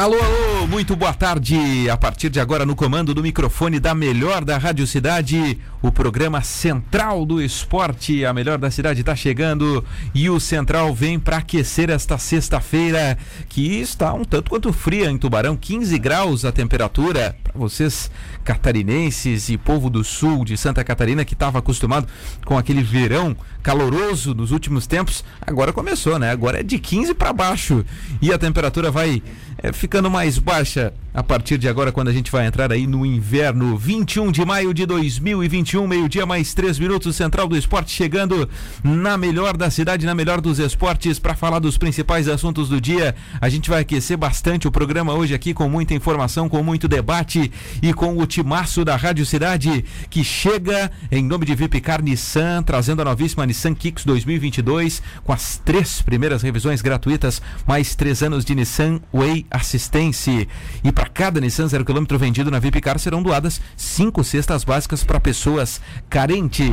[0.00, 1.90] Alô, alô, muito boa tarde.
[1.90, 6.42] A partir de agora, no comando do microfone da melhor da Rádio Cidade, o programa
[6.42, 8.24] Central do Esporte.
[8.24, 9.84] A melhor da cidade está chegando
[10.14, 15.18] e o Central vem para aquecer esta sexta-feira, que está um tanto quanto fria em
[15.18, 17.36] Tubarão 15 graus a temperatura.
[17.42, 18.08] Para vocês
[18.44, 22.06] catarinenses e povo do sul de Santa Catarina que estava acostumado
[22.44, 26.30] com aquele verão caloroso nos últimos tempos, agora começou, né?
[26.30, 27.84] Agora é de 15 para baixo
[28.22, 29.20] e a temperatura vai
[29.58, 30.92] é, ficando mais baixa acha?
[31.12, 33.76] A partir de agora, quando a gente vai entrar aí no inverno.
[33.76, 38.48] 21 de maio de 2021, meio-dia, mais três minutos, Central do Esporte chegando
[38.84, 43.14] na melhor da cidade, na melhor dos esportes, para falar dos principais assuntos do dia.
[43.40, 47.50] A gente vai aquecer bastante o programa hoje aqui com muita informação, com muito debate
[47.82, 53.02] e com o timaço da Rádio Cidade que chega em nome de Vipcar Nissan, trazendo
[53.02, 58.54] a novíssima Nissan Kicks 2022 com as três primeiras revisões gratuitas, mais três anos de
[58.54, 60.46] Nissan Way Assistência.
[60.84, 65.18] E para cada Nissan zero quilômetro vendido na Vipcar serão doadas cinco cestas básicas para
[65.18, 66.68] pessoas carentes.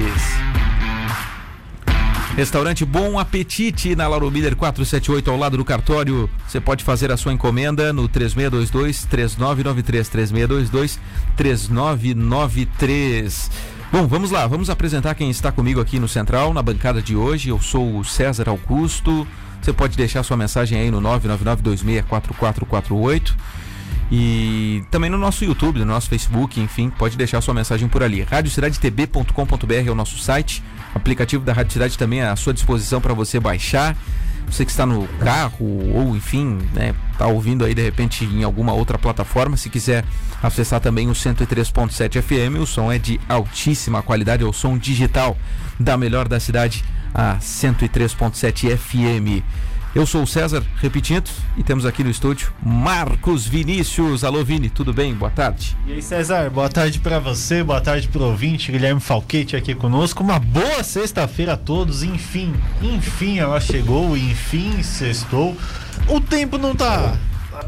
[2.35, 6.29] Restaurante Bom Apetite na Lauro Miller 478 ao lado do cartório.
[6.45, 10.99] Você pode fazer a sua encomenda no 3622 3993 3622
[11.37, 13.49] 3993.
[13.89, 17.47] Bom, vamos lá, vamos apresentar quem está comigo aqui no Central, na bancada de hoje.
[17.47, 19.25] Eu sou o César Augusto.
[19.61, 23.33] Você pode deixar sua mensagem aí no 999264448.
[24.11, 28.23] E também no nosso YouTube, no nosso Facebook, enfim, pode deixar sua mensagem por ali.
[28.23, 30.63] radiocidadetb.com.br é o nosso site.
[30.93, 33.97] O aplicativo da Rádio Cidade também é à sua disposição para você baixar.
[34.49, 38.71] Você que está no carro ou enfim, né, tá ouvindo aí de repente em alguma
[38.71, 40.05] outra plataforma, se quiser
[40.41, 45.37] acessar também o 103.7 FM, o som é de altíssima qualidade, é o som digital
[45.77, 49.43] da melhor da cidade, a 103.7 FM.
[49.97, 54.23] Eu sou o César, repetindo, e temos aqui no estúdio Marcos Vinícius.
[54.23, 55.11] Alô, Vini, tudo bem?
[55.15, 55.75] Boa tarde.
[55.87, 60.21] E aí, César, boa tarde para você, boa tarde pro ouvinte, Guilherme Falquete aqui conosco.
[60.21, 65.57] Uma boa sexta-feira a todos, enfim, enfim ela chegou, enfim sextou.
[66.07, 67.17] O tempo não tá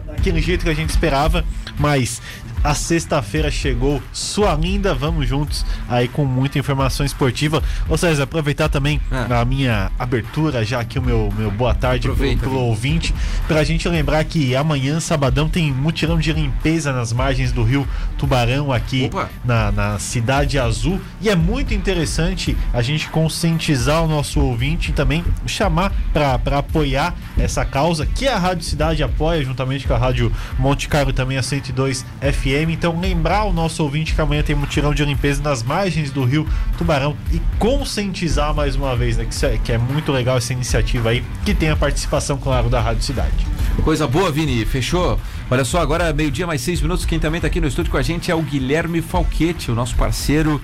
[0.05, 1.43] daquele jeito que a gente esperava,
[1.79, 2.21] mas
[2.63, 7.63] a sexta-feira chegou, sua linda, vamos juntos aí com muita informação esportiva.
[7.87, 9.41] Ou seja, aproveitar também Ah.
[9.41, 12.61] a minha abertura, já aqui o meu, meu boa tarde pro, Aproveita, pro Vini.
[12.63, 13.15] ouvinte,
[13.47, 17.87] pra gente lembrar que amanhã, sabadão, tem mutirão de limpeza nas margens do rio
[18.17, 19.09] Tubarão aqui
[19.45, 20.99] na, na Cidade Azul.
[21.21, 27.13] E é muito interessante a gente conscientizar o nosso ouvinte e também chamar para apoiar
[27.37, 31.43] essa causa que a Rádio Cidade apoia, juntamente com a Rádio Monte Carlo também a
[31.43, 32.48] 102 FM.
[32.55, 36.47] Então, lembrar o nosso ouvinte que amanhã tem mutirão de limpeza nas margens do rio
[36.77, 39.25] Tubarão e conscientizar mais uma vez, né?
[39.25, 42.79] Que, é, que é muito legal essa iniciativa aí, que tem a participação, claro, da
[42.79, 43.47] Rádio Cidade.
[43.83, 45.19] Coisa boa, Vini, fechou?
[45.49, 47.05] Olha só, agora meio-dia mais seis minutos.
[47.05, 49.95] Quem também está aqui no estúdio com a gente é o Guilherme Falquete, o nosso
[49.95, 50.61] parceiro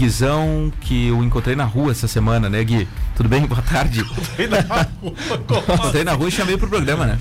[0.00, 2.88] Guizão, que eu encontrei na rua essa semana, né, Gui?
[3.14, 3.44] Tudo bem?
[3.44, 4.00] Boa tarde.
[4.00, 4.48] Encontrei
[6.04, 7.18] na rua e chamei pro programa, né?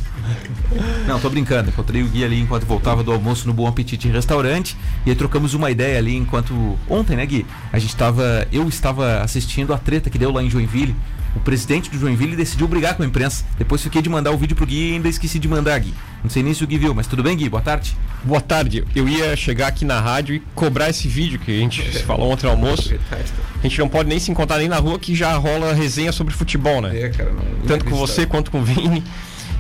[1.06, 1.72] Não, tô brincando.
[1.72, 5.54] Encontrei o Gui ali enquanto voltava do almoço no Bom Apetite Restaurante e aí trocamos
[5.54, 6.80] uma ideia ali enquanto.
[6.90, 7.46] Ontem, né, Gui?
[7.74, 8.48] A gente tava.
[8.50, 10.96] Eu estava assistindo a treta que deu lá em Joinville.
[11.36, 13.46] O presidente do Joinville decidiu brigar com a imprensa.
[13.58, 15.94] Depois fiquei de mandar o vídeo pro Gui e ainda esqueci de mandar, Gui.
[16.24, 17.48] Não sei nem se o Gui viu, mas tudo bem, Gui?
[17.48, 17.96] Boa tarde.
[18.24, 18.84] Boa tarde.
[18.96, 22.46] Eu ia chegar aqui na rádio e cobrar esse vídeo que a gente falou ontem
[22.46, 22.94] no almoço.
[23.12, 26.34] A gente não pode nem se encontrar nem na rua que já rola resenha sobre
[26.34, 27.00] futebol, né?
[27.00, 29.04] É, cara, não, Tanto com você quanto com o Vini.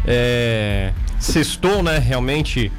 [0.06, 0.92] É...
[1.20, 2.00] Sextou, né?
[2.00, 2.72] Realmente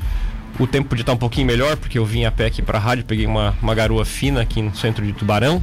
[0.58, 3.04] o tempo podia estar um pouquinho melhor, porque eu vim a pé aqui pra rádio,
[3.04, 5.62] peguei uma, uma garoa fina aqui no centro de Tubarão.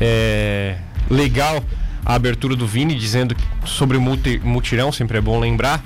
[0.00, 0.76] É...
[1.10, 1.62] Legal
[2.06, 3.36] a abertura do Vini dizendo
[3.66, 5.82] sobre o mutirão, sempre é bom lembrar.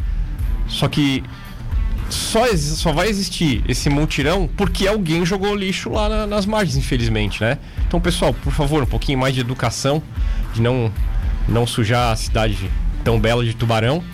[0.69, 1.25] Só que
[2.10, 7.41] só, só vai existir esse multirão porque alguém jogou lixo lá na- nas margens, infelizmente,
[7.41, 7.56] né?
[7.88, 10.03] Então, pessoal, por favor, um pouquinho mais de educação,
[10.53, 10.92] de não,
[11.48, 12.56] não sujar a cidade
[13.03, 14.04] tão bela de Tubarão.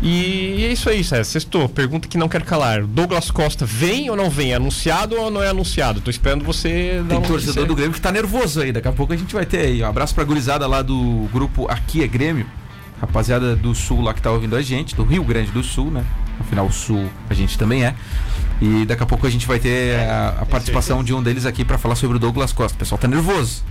[0.00, 1.24] E é isso aí, César.
[1.24, 1.68] Sextou.
[1.68, 2.84] Pergunta que não quer calar.
[2.84, 4.52] Douglas Costa vem ou não vem?
[4.52, 6.00] É anunciado ou não é anunciado?
[6.00, 8.70] Tô esperando você dar Tem um torcedor do Grêmio que tá nervoso aí.
[8.70, 9.82] Daqui a pouco a gente vai ter aí.
[9.82, 12.46] Um abraço pra gurizada lá do grupo Aqui é Grêmio.
[13.00, 16.04] Rapaziada do Sul lá que tá ouvindo a gente, do Rio Grande do Sul, né?
[16.40, 17.94] Afinal, o Sul a gente também é.
[18.60, 21.64] E daqui a pouco a gente vai ter a, a participação de um deles aqui
[21.64, 22.74] pra falar sobre o Douglas Costa.
[22.74, 23.62] O pessoal tá nervoso.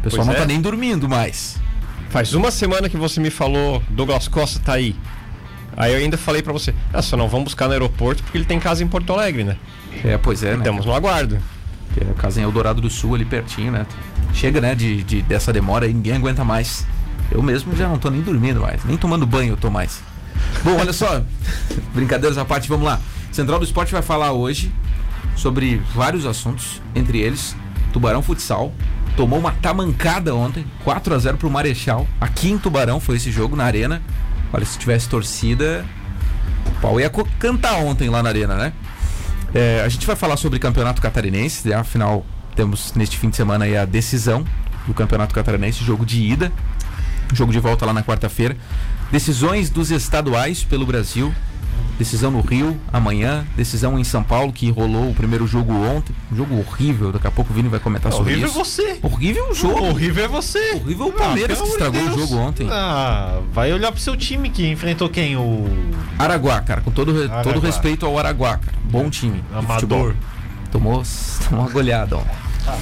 [0.00, 0.36] O pessoal Pois não é.
[0.38, 1.56] tá nem dormindo mais.
[2.10, 4.94] Faz uma semana que você me falou, Douglas Costa tá aí.
[5.76, 8.44] Aí eu ainda falei pra você, ah, só não vamos buscar no aeroporto porque ele
[8.44, 9.56] tem casa em Porto Alegre, né?
[10.04, 10.58] É, pois é, né?
[10.58, 11.38] Estamos no aguardo.
[12.00, 13.86] É a casa em Eldorado do Sul, ali pertinho, né?
[14.32, 16.86] Chega, né, de, de- dessa demora aí, ninguém aguenta mais.
[17.30, 20.02] Eu mesmo já não tô nem dormindo mais, nem tomando banho eu tô mais.
[20.64, 21.22] Bom, olha só,
[21.94, 23.00] brincadeiras à parte, vamos lá.
[23.30, 24.72] Central do Esporte vai falar hoje
[25.36, 27.56] sobre vários assuntos, entre eles
[27.92, 28.72] Tubarão Futsal.
[29.16, 32.06] Tomou uma tamancada ontem, 4 a 0 pro Marechal.
[32.20, 34.02] Aqui em Tubarão foi esse jogo na Arena.
[34.54, 35.84] Olha, se tivesse torcida,
[36.68, 37.10] o pau ia
[37.40, 38.72] cantar ontem lá na Arena, né?
[39.52, 41.74] É, a gente vai falar sobre campeonato catarinense, né?
[41.74, 42.24] afinal
[42.54, 44.44] temos neste fim de semana a decisão
[44.86, 46.52] do campeonato catarinense, jogo de ida,
[47.32, 48.56] jogo de volta lá na quarta-feira.
[49.10, 51.34] Decisões dos estaduais pelo Brasil,
[51.98, 56.14] Decisão no Rio amanhã, decisão em São Paulo, que rolou o primeiro jogo ontem.
[56.32, 58.58] Um jogo horrível, daqui a pouco o Vini vai comentar é, sobre horrível isso.
[58.58, 59.06] Horrível é você.
[59.06, 59.84] Horrível o jogo.
[59.86, 60.72] Horrível é você.
[60.74, 62.16] Horrível o Palmeiras ah, que estragou Deus.
[62.16, 62.68] o jogo ontem.
[62.70, 65.36] Ah, vai olhar pro seu time que enfrentou quem?
[65.36, 65.66] O.
[66.18, 67.42] Araguá, cara, com todo, Araguá.
[67.42, 68.76] todo respeito ao Araguá, cara.
[68.84, 69.42] Bom time.
[69.52, 70.14] Amador.
[70.72, 71.02] Tomou,
[71.48, 72.22] tomou uma goleada, ó.
[72.66, 72.76] Ah.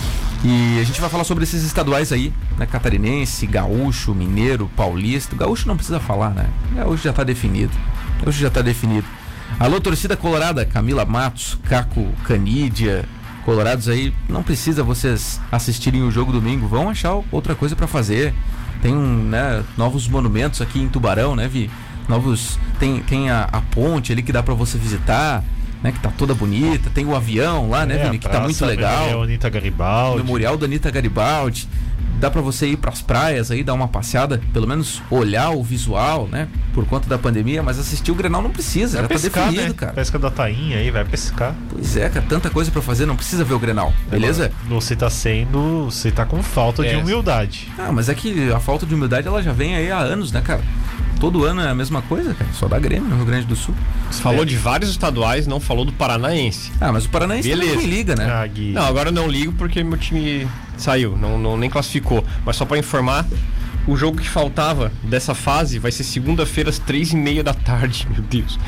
[0.45, 2.67] E a gente vai falar sobre esses estaduais aí, né?
[2.67, 5.37] Catarinense, gaúcho, mineiro, paulista.
[5.37, 6.49] Gaúcho não precisa falar, né?
[6.75, 7.73] Gaúcho já tá definido.
[8.25, 9.07] Hoje já está definido.
[9.59, 13.05] Alô, torcida colorada, Camila Matos, Caco Canídia,
[13.45, 18.33] colorados aí, não precisa vocês assistirem o jogo domingo, vão achar outra coisa para fazer.
[18.81, 21.69] Tem né, novos monumentos aqui em Tubarão, né, Vi?
[22.09, 22.59] Novos.
[22.79, 25.43] Tem, tem a, a ponte ali que dá para você visitar.
[25.83, 28.65] Né, que tá toda bonita, tem o avião lá, né, é, Vini, que tá muito
[28.65, 29.01] legal.
[29.01, 30.23] Memorial Anitta Garibaldi.
[30.23, 31.69] Memorial da Anitta Garibaldi
[32.19, 35.63] dá para você ir para as praias aí, dar uma passeada, pelo menos olhar o
[35.63, 36.49] visual, né?
[36.75, 39.51] Por conta da pandemia, mas assistir o Grenal não precisa, vai já tá pescar, tá
[39.51, 39.79] definido, né?
[39.79, 39.93] cara.
[39.93, 41.55] Pesca da tainha aí, vai pescar.
[41.71, 44.51] Pois é, cara, tanta coisa para fazer, não precisa ver o Grenal, beleza?
[44.69, 46.91] Você tá sendo, você tá com falta é.
[46.91, 47.69] de humildade.
[47.79, 50.41] Ah, mas é que a falta de humildade ela já vem aí há anos, né,
[50.41, 50.63] cara?
[51.21, 52.51] Todo ano é a mesma coisa, cara.
[52.53, 53.75] Só dá Grêmio no Rio Grande do Sul.
[54.11, 54.45] Você falou é.
[54.45, 56.73] de vários estaduais, não falou do Paranaense.
[56.81, 57.75] Ah, mas o Paranaense Beleza.
[57.75, 58.27] também liga, né?
[58.27, 62.25] Ah, não, agora eu não ligo porque meu time saiu, não, não nem classificou.
[62.45, 63.27] Mas só para informar,
[63.87, 68.07] o jogo que faltava dessa fase vai ser segunda-feira às três e meia da tarde,
[68.11, 68.59] meu Deus.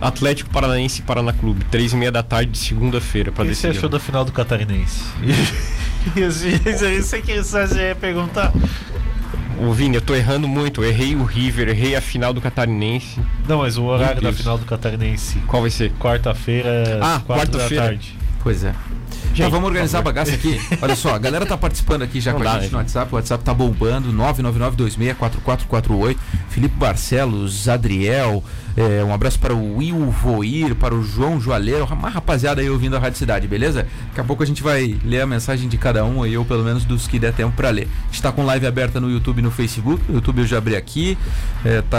[0.00, 3.68] Atlético Paranaense e Paraná Clube, três e meia da tarde de segunda-feira para decidir.
[3.68, 5.02] O que você achou da final do Catarinense?
[6.16, 8.52] isso, isso, isso que você ia perguntar.
[9.60, 10.82] Ô Vini, eu tô errando muito.
[10.82, 13.20] Eu errei o River, errei a final do Catarinense.
[13.48, 15.38] Não, mas o horário da final do Catarinense.
[15.46, 15.92] Qual vai ser?
[15.92, 17.98] Quarta-feira, ah, quarta-feira.
[18.42, 18.74] Pois é.
[19.32, 20.60] Já vamos organizar a bagaça aqui.
[20.80, 22.72] Olha só, a galera tá participando aqui já Não com dá, a gente né?
[22.72, 23.12] no WhatsApp.
[23.12, 24.12] O WhatsApp tá bombando.
[24.12, 26.16] 999264448.
[26.54, 28.40] Felipe Barcelos, Adriel.
[28.76, 32.96] É, um abraço para o Will Voir, para o João Joalheiro, uma rapaziada aí ouvindo
[32.96, 33.86] a Rádio Cidade, beleza?
[34.08, 36.62] Daqui a pouco a gente vai ler a mensagem de cada um aí, ou pelo
[36.62, 37.88] menos dos que der tempo para ler.
[38.04, 40.02] A gente tá com live aberta no YouTube e no Facebook.
[40.08, 41.18] No YouTube eu já abri aqui.
[41.64, 41.98] É, tá,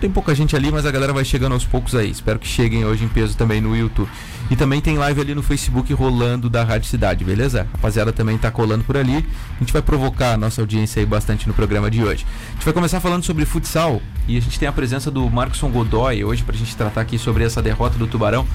[0.00, 2.10] tem pouca gente ali, mas a galera vai chegando aos poucos aí.
[2.10, 4.08] Espero que cheguem hoje em peso também no YouTube.
[4.50, 7.62] E também tem live ali no Facebook rolando da Rádio Cidade, beleza?
[7.62, 9.24] A rapaziada também tá colando por ali.
[9.56, 12.26] A gente vai provocar a nossa audiência aí bastante no programa de hoje.
[12.50, 15.70] A gente vai começar falando sobre futsal e a gente tem a presença do Marcson
[15.70, 18.46] Godoy hoje pra gente tratar aqui sobre essa derrota do Tubarão.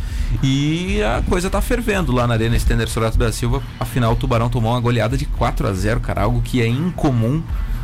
[0.42, 3.62] E a coisa tá fervendo lá na Arena Stender Sorato da Silva.
[3.80, 7.44] Afinal, o Tubarão tomou uma goleada de 4 a 0 cara, algo que é incomum.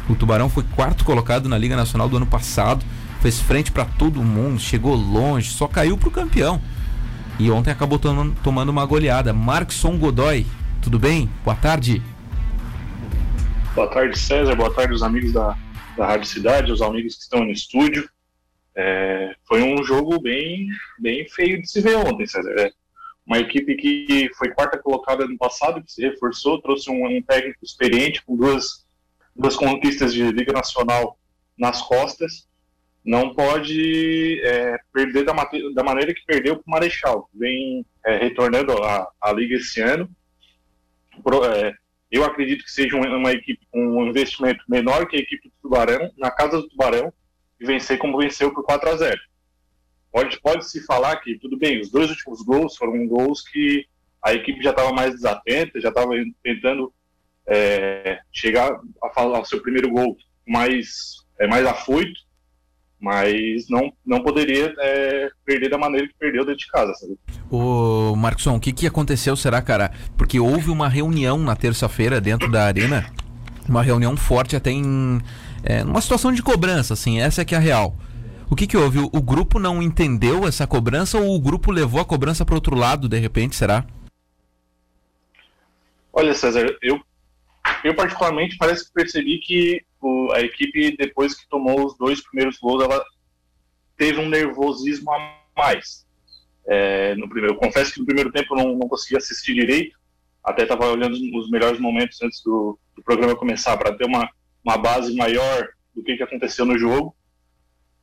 [0.09, 2.85] O Tubarão foi quarto colocado na Liga Nacional do ano passado,
[3.21, 6.61] fez frente para todo mundo, chegou longe, só caiu pro campeão.
[7.37, 9.33] E ontem acabou tomando, tomando uma goleada.
[9.33, 10.45] Markson Godoy,
[10.81, 11.29] tudo bem?
[11.43, 12.01] Boa tarde.
[13.75, 14.55] Boa tarde, César.
[14.55, 15.55] Boa tarde, os amigos da,
[15.97, 18.09] da Rádio Cidade, os amigos que estão no estúdio.
[18.75, 20.67] É, foi um jogo bem,
[20.99, 22.53] bem feio de se ver ontem, César.
[22.59, 22.71] É
[23.25, 27.63] uma equipe que foi quarta colocada no passado, que se reforçou, trouxe um, um técnico
[27.63, 28.85] experiente com duas,
[29.35, 31.17] duas conquistas de Liga Nacional
[31.57, 32.47] nas costas
[33.05, 35.33] não pode é, perder da,
[35.75, 37.29] da, maneira que perdeu para o Marechal.
[37.33, 40.09] Vem é, retornando à, Liga esse ano.
[41.23, 41.75] Pro, é,
[42.15, 46.11] eu acredito que seja uma, equipe com um investimento menor que a equipe do Tubarão,
[46.17, 47.11] na casa do Tubarão,
[47.59, 49.19] e vencer como venceu por 4 a 0
[50.11, 53.85] Pode, pode falar que, tudo bem, os dois últimos gols foram gols que
[54.23, 56.93] a equipe já estava mais desatenta, já estava tentando
[57.47, 60.17] é, chegar a falar ao seu primeiro gol
[60.47, 62.19] mais, é, mais afoito,
[62.99, 67.17] mas não, não poderia é, perder da maneira que perdeu dentro de casa, sabe?
[67.49, 69.91] Ô, Marcson, o que, que aconteceu, será, cara?
[70.17, 73.05] Porque houve uma reunião na terça-feira dentro da arena,
[73.67, 75.19] uma reunião forte até em
[75.63, 77.97] é, uma situação de cobrança, assim, essa é que é a real.
[78.49, 78.99] O que que houve?
[78.99, 82.75] O, o grupo não entendeu essa cobrança ou o grupo levou a cobrança para outro
[82.75, 83.85] lado, de repente, será?
[86.13, 87.01] Olha, César, eu,
[87.83, 92.57] eu particularmente parece que percebi que o, a equipe, depois que tomou os dois primeiros
[92.59, 93.03] gols, ela
[93.97, 96.05] teve um nervosismo a mais.
[96.67, 99.97] É, no primeiro, eu confesso que no primeiro tempo eu não, não consegui assistir direito,
[100.43, 104.29] até estava olhando os melhores momentos antes do, do programa começar, para ter uma,
[104.63, 107.15] uma base maior do que, que aconteceu no jogo.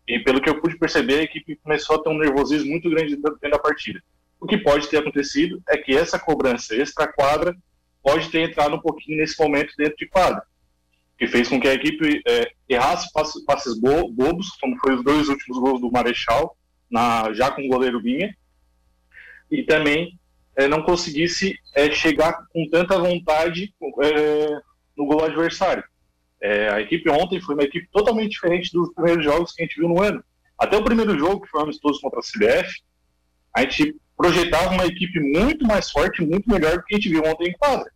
[0.09, 3.17] E pelo que eu pude perceber, a equipe começou a ter um nervosismo muito grande
[3.17, 4.03] dentro da partida.
[4.41, 7.57] O que pode ter acontecido é que essa cobrança extra-quadra
[8.03, 10.43] pode ter entrado um pouquinho nesse momento dentro de quadra,
[11.23, 15.05] que fez com que a equipe é, errasse passes, passes bo bobos, como foi os
[15.05, 16.57] dois últimos gols do Marechal,
[16.91, 18.37] na, já com o goleiro Vinha,
[19.49, 20.19] e também
[20.57, 24.49] é, não conseguisse é, chegar com tanta vontade é,
[24.97, 25.85] no gol adversário.
[26.43, 29.79] É, a equipe ontem foi uma equipe totalmente diferente dos primeiros jogos que a gente
[29.79, 30.25] viu no ano.
[30.59, 32.83] Até o primeiro jogo, que foi um amistoso contra a CBF,
[33.55, 37.23] a gente projetava uma equipe muito mais forte, muito melhor do que a gente viu
[37.25, 37.89] ontem em quadra.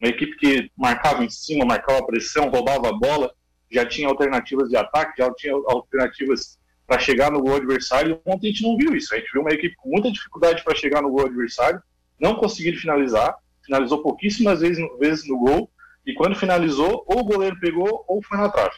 [0.00, 3.32] Uma equipe que marcava em cima, marcava pressão, roubava a bola,
[3.70, 8.20] já tinha alternativas de ataque, já tinha alternativas para chegar no gol adversário.
[8.24, 9.14] Ontem a gente não viu isso.
[9.14, 11.82] A gente viu uma equipe com muita dificuldade para chegar no gol adversário,
[12.18, 15.70] não conseguiram finalizar, finalizou pouquíssimas vezes, vezes no gol,
[16.06, 18.76] e quando finalizou, ou o goleiro pegou ou foi na trave.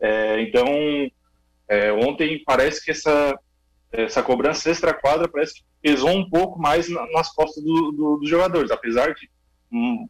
[0.00, 0.66] É, então,
[1.68, 3.38] é, ontem parece que essa,
[3.92, 8.70] essa cobrança extra-quadra parece que pesou um pouco mais nas costas do, do, dos jogadores,
[8.70, 9.28] apesar de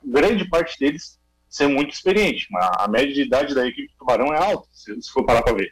[0.04, 1.18] grande parte deles
[1.48, 2.46] ser muito experiente.
[2.54, 5.54] A, média de idade da equipe do Tubarão é alta, se, se for parar para
[5.54, 5.70] ver.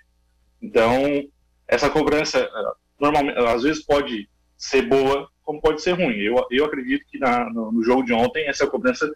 [0.62, 1.22] Então,
[1.68, 6.16] essa cobrança, eh, normalmente, às vezes pode ser boa, como pode ser ruim.
[6.16, 9.10] Eu, eu acredito que na, no, no, jogo de ontem, essa cobrança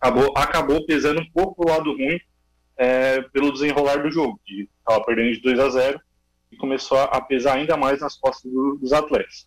[0.00, 2.18] acabou, acabou pesando um pouco o lado ruim
[2.78, 6.00] é, pelo desenrolar do jogo, que estava perdendo de 2 a 0
[6.52, 9.46] e começou a pesar ainda mais nas costas do, dos atletas.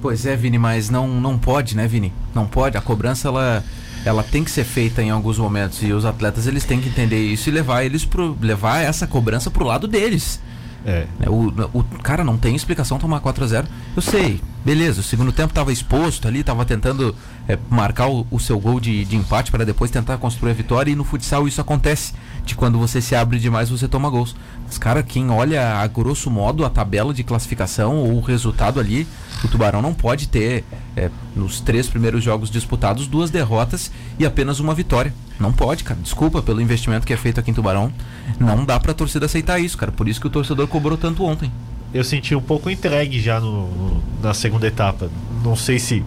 [0.00, 2.12] Pois é, Vini, mas não, não pode, né, Vini?
[2.34, 2.76] Não pode.
[2.76, 3.62] A cobrança, ela,
[4.04, 7.20] ela tem que ser feita em alguns momentos e os atletas eles têm que entender
[7.20, 10.40] isso e levar eles pro, levar essa cobrança pro lado deles.
[10.84, 11.06] É.
[11.18, 15.00] Né, o, o cara não tem explicação tomar 4 a 0 Eu sei, beleza.
[15.00, 17.14] O segundo tempo estava exposto ali, estava tentando
[17.48, 20.90] é, marcar o, o, seu gol de, de empate para depois tentar construir a vitória.
[20.90, 22.12] E no futsal isso acontece.
[22.44, 24.34] De quando você se abre demais, você toma gols.
[24.66, 29.06] Mas, cara, quem olha a grosso modo a tabela de classificação ou o resultado ali,
[29.44, 30.64] o Tubarão não pode ter,
[30.96, 35.12] é, nos três primeiros jogos disputados, duas derrotas e apenas uma vitória.
[35.38, 35.98] Não pode, cara.
[36.02, 37.92] Desculpa pelo investimento que é feito aqui em Tubarão.
[38.38, 39.90] Não dá pra torcida aceitar isso, cara.
[39.92, 41.50] Por isso que o torcedor cobrou tanto ontem.
[41.92, 45.10] Eu senti um pouco entregue já no, no na segunda etapa.
[45.42, 46.04] Não sei se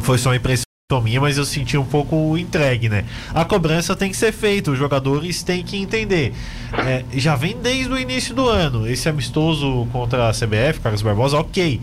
[0.00, 0.64] foi só uma impressão
[1.02, 3.04] minha, mas eu senti um pouco entregue, né?
[3.32, 6.32] A cobrança tem que ser feita, os jogadores têm que entender.
[6.72, 8.88] É, já vem desde o início do ano.
[8.88, 11.80] Esse amistoso contra a CBF, Carlos Barbosa, ok.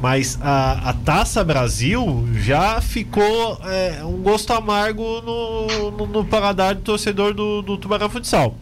[0.00, 6.74] Mas a, a Taça Brasil já ficou é, um gosto amargo no, no, no, paladar
[6.74, 8.54] do torcedor do, do Tubarão Futsal.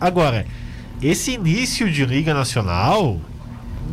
[0.00, 0.44] Agora,
[1.02, 3.20] esse início de Liga Nacional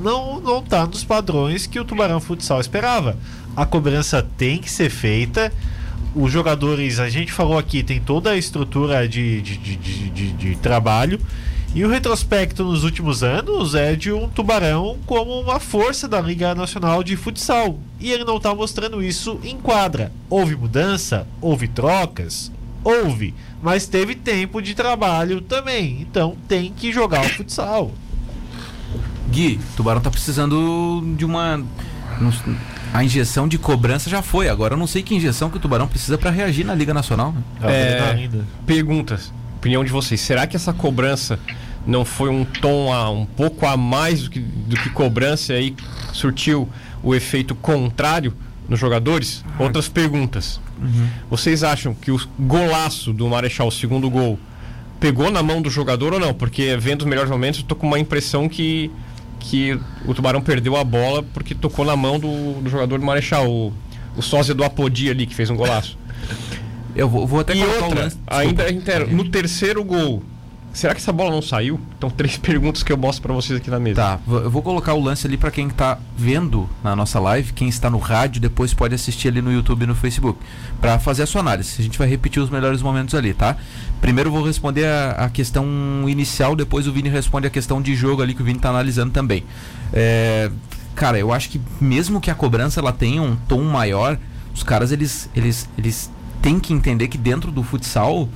[0.01, 3.17] não, não tá nos padrões que o Tubarão Futsal esperava.
[3.55, 5.51] A cobrança tem que ser feita.
[6.15, 10.55] Os jogadores, a gente falou aqui, tem toda a estrutura de, de, de, de, de
[10.57, 11.19] trabalho
[11.75, 16.53] e o retrospecto nos últimos anos é de um tubarão como uma força da Liga
[16.53, 17.79] Nacional de Futsal.
[18.00, 20.12] E ele não está mostrando isso em quadra.
[20.29, 21.25] Houve mudança?
[21.41, 22.51] Houve trocas?
[22.83, 23.33] Houve.
[23.61, 26.01] Mas teve tempo de trabalho também.
[26.01, 27.91] Então tem que jogar o futsal.
[29.29, 31.63] Gui, o Tubarão tá precisando de uma.
[32.93, 34.47] A injeção de cobrança já foi.
[34.49, 37.31] Agora eu não sei que injeção que o Tubarão precisa para reagir na Liga Nacional.
[37.31, 37.41] Né?
[37.63, 38.27] É,
[38.67, 39.33] perguntas.
[39.57, 40.21] Opinião de vocês.
[40.21, 41.39] Será que essa cobrança
[41.87, 45.55] não foi um tom a, um pouco a mais do que, do que cobrança e
[45.55, 45.75] aí
[46.11, 46.69] surtiu
[47.01, 48.33] o efeito contrário
[48.69, 49.43] nos jogadores?
[49.57, 49.63] Ah.
[49.63, 50.61] Outras perguntas.
[50.83, 51.07] Uhum.
[51.29, 54.37] Vocês acham que o golaço do Marechal, o segundo gol,
[54.99, 56.33] pegou na mão do jogador ou não?
[56.33, 58.91] Porque vendo os melhores momentos, eu tô com uma impressão que,
[59.39, 63.49] que o Tubarão perdeu a bola porque tocou na mão do, do jogador do Marechal,
[63.49, 63.73] o,
[64.15, 65.97] o sósia do Apodi ali, que fez um golaço.
[66.95, 70.23] Eu vou, vou até e outra, ainda inteiro, no terceiro gol,
[70.73, 71.79] Será que essa bola não saiu?
[71.95, 74.01] Então, três perguntas que eu mostro para vocês aqui na mesa.
[74.01, 77.69] Tá, eu vou colocar o lance ali para quem tá vendo na nossa live, quem
[77.69, 80.39] está no rádio, depois pode assistir ali no YouTube e no Facebook,
[80.81, 81.75] para fazer a sua análise.
[81.79, 83.55] A gente vai repetir os melhores momentos ali, tá?
[84.01, 85.65] Primeiro eu vou responder a, a questão
[86.07, 89.11] inicial, depois o Vini responde a questão de jogo ali que o Vini tá analisando
[89.11, 89.43] também.
[89.93, 90.49] É,
[90.95, 94.17] cara, eu acho que mesmo que a cobrança ela tenha um tom maior,
[94.55, 96.11] os caras eles eles eles
[96.41, 98.27] têm que entender que dentro do futsal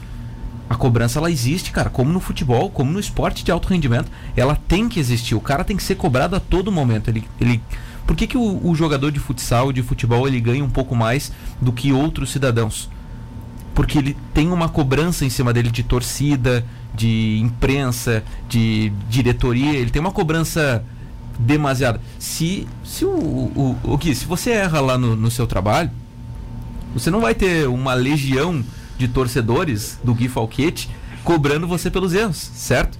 [0.69, 4.55] a cobrança ela existe, cara, como no futebol, como no esporte de alto rendimento, ela
[4.67, 5.33] tem que existir.
[5.35, 7.09] O cara tem que ser cobrado a todo momento.
[7.09, 7.61] Ele, ele
[8.05, 11.31] por que, que o, o jogador de futsal, de futebol, ele ganha um pouco mais
[11.61, 12.89] do que outros cidadãos?
[13.73, 19.91] Porque ele tem uma cobrança em cima dele de torcida, de imprensa, de diretoria, ele
[19.91, 20.83] tem uma cobrança
[21.37, 22.01] demasiada.
[22.17, 25.91] Se, se o, o, o, se você erra lá no, no seu trabalho,
[26.93, 28.63] você não vai ter uma legião
[28.97, 30.89] de torcedores do Gui Falquete
[31.23, 32.97] cobrando você pelos erros, certo?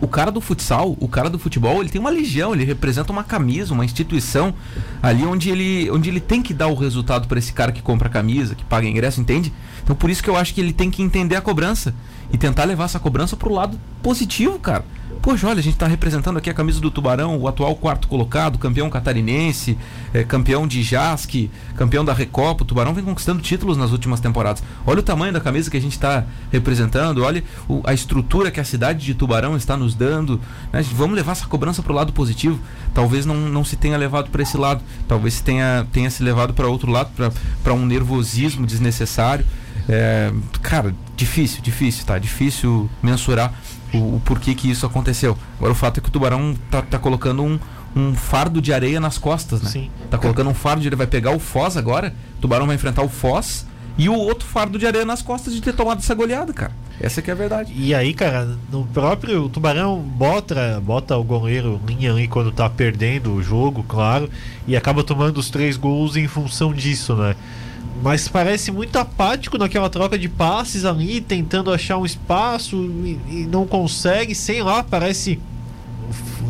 [0.00, 3.24] o cara do futsal, o cara do futebol, ele tem uma legião, ele representa uma
[3.24, 4.54] camisa, uma instituição
[5.02, 8.08] ali onde ele, onde ele tem que dar o resultado para esse cara que compra
[8.08, 9.52] a camisa, que paga ingresso, entende?
[9.82, 11.94] Então por isso que eu acho que ele tem que entender a cobrança
[12.32, 14.84] e tentar levar essa cobrança pro lado positivo, cara.
[15.20, 18.58] Poxa, olha, a gente está representando aqui a camisa do Tubarão, o atual quarto colocado,
[18.58, 19.76] campeão catarinense,
[20.14, 22.62] é, campeão de JASC, campeão da Recopa.
[22.62, 24.62] O Tubarão vem conquistando títulos nas últimas temporadas.
[24.86, 28.60] Olha o tamanho da camisa que a gente está representando, olha o, a estrutura que
[28.60, 30.40] a cidade de Tubarão está nos dando.
[30.72, 30.82] Né?
[30.92, 32.58] Vamos levar essa cobrança para o lado positivo.
[32.94, 36.54] Talvez não, não se tenha levado para esse lado, talvez se tenha, tenha se levado
[36.54, 37.10] para outro lado,
[37.62, 39.44] para um nervosismo desnecessário.
[39.88, 40.30] É,
[40.62, 42.18] cara, difícil, difícil, tá?
[42.18, 43.54] Difícil mensurar
[43.92, 45.36] o, o, porquê que isso aconteceu.
[45.56, 47.58] Agora o fato é que o Tubarão tá, tá colocando um,
[47.94, 49.70] um fardo de areia nas costas, né?
[49.70, 49.90] Sim.
[50.10, 50.98] Tá colocando um fardo de areia.
[50.98, 53.66] Vai pegar o Foz agora, o Tubarão vai enfrentar o Foz
[53.98, 56.72] e o outro fardo de areia nas costas de ter tomado essa goleada, cara.
[57.00, 57.72] Essa que é a verdade.
[57.76, 63.32] E aí, cara, no próprio Tubarão bota, bota o goleiro linha ali quando tá perdendo
[63.32, 64.30] o jogo, claro,
[64.66, 67.34] e acaba tomando os três gols em função disso, né?
[68.02, 73.48] Mas parece muito apático naquela troca de passes ali, tentando achar um espaço e, e,
[73.50, 75.40] não consegue, sei lá, parece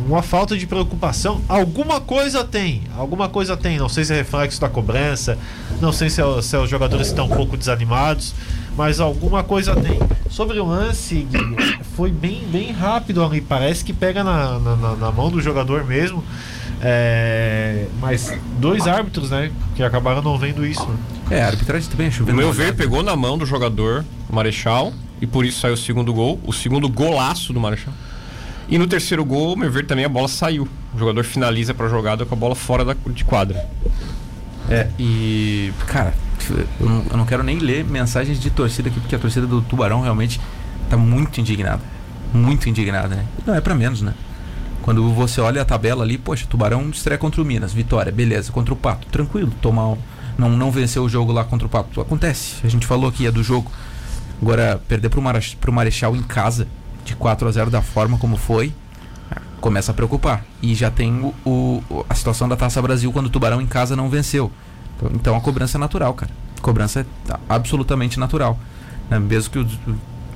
[0.07, 1.41] uma falta de preocupação.
[1.47, 3.77] Alguma coisa tem, alguma coisa tem.
[3.77, 5.37] Não sei se é reflexo da cobrança,
[5.81, 8.33] não sei se, é, se é os jogadores estão um pouco desanimados,
[8.77, 9.99] mas alguma coisa tem.
[10.29, 11.27] Sobre o lance,
[11.95, 16.23] foi bem, bem rápido ali, parece que pega na, na, na mão do jogador mesmo.
[16.81, 20.87] É, mas dois árbitros, né, que acabaram não vendo isso.
[20.87, 20.97] Né?
[21.31, 22.37] É, a arbitragem também é chovendo.
[22.37, 26.13] No meu ver, pegou na mão do jogador Marechal e por isso saiu o segundo
[26.13, 27.93] gol, o segundo golaço do Marechal.
[28.69, 30.67] E no terceiro gol, meu ver, também a bola saiu.
[30.93, 33.67] O jogador finaliza para a jogada com a bola fora da, de quadra.
[34.69, 35.73] É, e.
[35.87, 36.13] Cara,
[36.79, 39.61] eu não, eu não, quero nem ler mensagens de torcida aqui, porque a torcida do
[39.61, 40.39] Tubarão realmente
[40.87, 41.81] tá muito indignada.
[42.31, 43.25] Muito indignada, né?
[43.45, 44.13] Não é para menos, né?
[44.81, 48.51] Quando você olha a tabela ali, poxa, Tubarão estreia contra o Minas, vitória, beleza.
[48.51, 49.97] Contra o Pato, tranquilo, tomar
[50.39, 51.99] não, não venceu o jogo lá contra o Pato.
[51.99, 53.69] Acontece, a gente falou aqui, é do jogo.
[54.41, 56.65] Agora, perder pro, Marech, pro Marechal em casa,
[57.03, 58.73] de 4 a 0 da forma como foi,
[59.59, 60.45] começa a preocupar.
[60.61, 63.95] E já tem o, o, a situação da Taça Brasil quando o Tubarão em casa
[63.95, 64.49] não venceu.
[65.13, 66.31] Então, a cobrança é natural, cara.
[66.57, 67.05] A cobrança é
[67.49, 68.57] absolutamente natural.
[69.09, 69.19] Né?
[69.19, 69.77] Mesmo que os,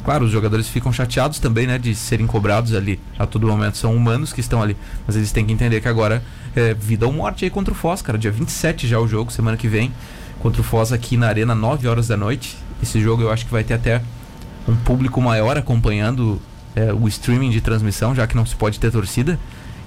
[0.03, 3.77] Claro, os jogadores ficam chateados também, né, de serem cobrados ali a todo momento.
[3.77, 4.75] São humanos que estão ali.
[5.07, 6.21] Mas eles têm que entender que agora
[6.55, 8.17] é vida ou morte aí contra o Foz, cara.
[8.17, 9.93] Dia 27 já o jogo, semana que vem.
[10.39, 12.57] Contra o Foz aqui na Arena, 9 horas da noite.
[12.81, 14.01] Esse jogo eu acho que vai ter até
[14.67, 16.41] um público maior acompanhando
[16.75, 19.39] é, o streaming de transmissão, já que não se pode ter torcida.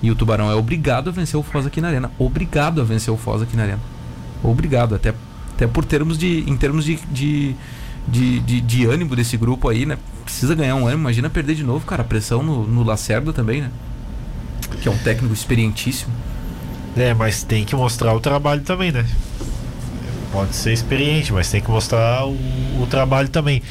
[0.03, 2.11] E o Tubarão é obrigado a vencer o Foz aqui na Arena.
[2.19, 3.81] Obrigado a vencer o Foz aqui na Arena.
[4.43, 5.13] Obrigado, até,
[5.55, 6.49] até por termos de.
[6.49, 7.55] em termos de, de
[8.09, 9.99] de, de, de, ânimo desse grupo aí, né?
[10.25, 11.03] Precisa ganhar um ânimo.
[11.03, 12.03] Imagina perder de novo, cara.
[12.03, 13.71] A pressão no, no Lacerda também, né?
[14.81, 16.13] Que é um técnico experientíssimo.
[16.97, 19.07] É, mas tem que mostrar o trabalho também, né?
[20.33, 22.37] Pode ser experiente, mas tem que mostrar o,
[22.83, 23.63] o trabalho também.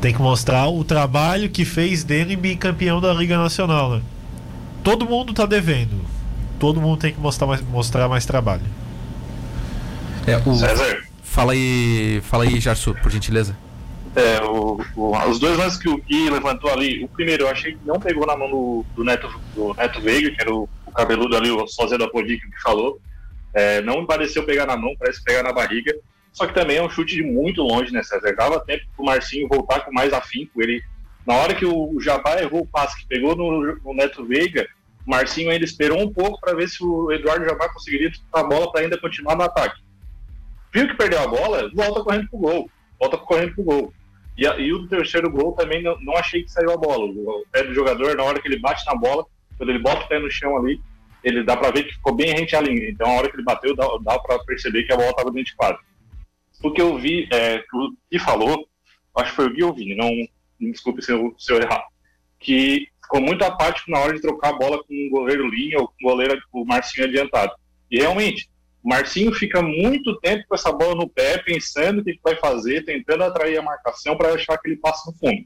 [0.00, 4.02] Tem que mostrar o trabalho que fez dele bicampeão da Liga Nacional, né?
[4.84, 6.04] Todo mundo tá devendo.
[6.58, 8.62] Todo mundo tem que mostrar mais, mostrar mais trabalho.
[10.26, 10.54] É, o...
[10.54, 10.98] César.
[11.22, 13.56] Fala aí, fala aí, Jarsu, por gentileza.
[14.16, 17.74] É, o, o, os dois lances que o Gui levantou ali, o primeiro eu achei
[17.74, 20.90] que não pegou na mão do, do Neto, do Neto Veiga, que era o, o
[20.90, 22.98] cabeludo ali, o sósia da Podic que falou.
[23.52, 25.94] É, não me pareceu pegar na mão, parece pegar na barriga.
[26.32, 28.34] Só que também é um chute de muito longe, né, César?
[28.34, 30.62] Dava tempo pro Marcinho voltar com mais afinco.
[30.62, 30.82] Ele,
[31.26, 34.66] na hora que o Jabá errou o passe que pegou no, no Neto Veiga,
[35.06, 38.48] o Marcinho ainda esperou um pouco para ver se o Eduardo Jabá conseguiria disputar a
[38.48, 39.82] bola para ainda continuar no ataque.
[40.72, 42.70] Viu que perdeu a bola, volta correndo pro gol.
[42.98, 43.94] Volta correndo pro gol.
[44.36, 47.04] E, e o terceiro gol também não, não, achei que saiu a bola.
[47.04, 49.24] O, pé do jogador, na hora que ele bate na bola,
[49.56, 50.80] quando ele bota o pé no chão ali,
[51.24, 52.88] ele dá para ver que ficou bem rente à linha.
[52.90, 55.50] Então, a hora que ele bateu, dá, dá para perceber que a bola estava dentro
[55.50, 55.80] de quadro.
[56.62, 58.68] O que eu vi, é, que o Gui falou,
[59.16, 60.10] acho que foi o Gui Vini, não
[60.58, 61.84] me desculpe se eu, se eu errar,
[62.38, 65.88] que ficou muito apático na hora de trocar a bola com o goleiro linha ou
[65.88, 67.52] com o goleiro o Marcinho adiantado.
[67.90, 68.48] E realmente,
[68.86, 73.24] Marcinho fica muito tempo com essa bola no pé, pensando o que vai fazer, tentando
[73.24, 75.44] atrair a marcação para achar que ele passa no fundo.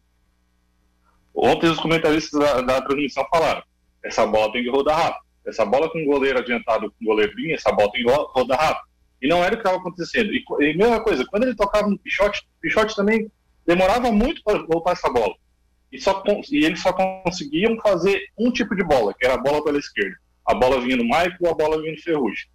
[1.34, 3.62] Ontem os comentaristas da, da, transmissão falaram:
[4.04, 5.24] essa bola tem que rodar rápido.
[5.46, 8.84] Essa bola com o goleiro adiantado, com o goleirinho, essa bola tem que rodar rápido.
[9.22, 10.30] E não era o que estava acontecendo.
[10.34, 13.32] E, e mesma coisa, quando ele tocava no Pichote, o Pichote também
[13.66, 15.34] demorava muito para voltar essa bola.
[15.90, 19.64] E, só, e eles só conseguiam fazer um tipo de bola, que era a bola
[19.64, 20.16] pela esquerda.
[20.44, 22.46] A bola vinha no Maico, a bola vinha no Ferrugem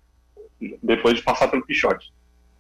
[0.82, 2.14] depois de passar pelo Pichote.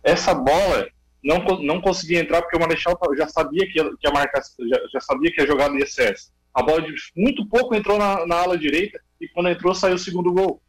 [0.04, 0.88] Essa bola
[1.24, 5.00] não, não conseguia entrar porque o Marechal já sabia que, que a marca já, já,
[5.00, 6.32] sabia que a jogada ia ser essa.
[6.54, 10.00] a bola de muito pouco entrou na, na ala direita e quando entrou saiu o
[10.00, 10.62] segundo gol.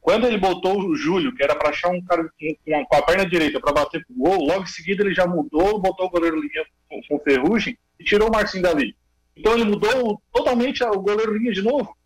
[0.00, 3.24] Quando ele botou o Júlio, que era para achar um cara com, com a perna
[3.24, 6.66] direita para bater pro gol, logo em seguida ele já mudou, botou o goleiro linha
[6.88, 8.96] com, com ferrugem e tirou o Marcinho dali.
[9.36, 11.96] Então ele mudou totalmente o goleiro linha de novo.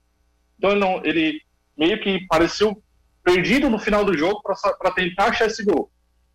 [0.58, 1.40] Então ele, não, ele
[1.76, 2.80] meio que pareceu
[3.26, 5.90] perdido no final do jogo para tentar achar esse gol.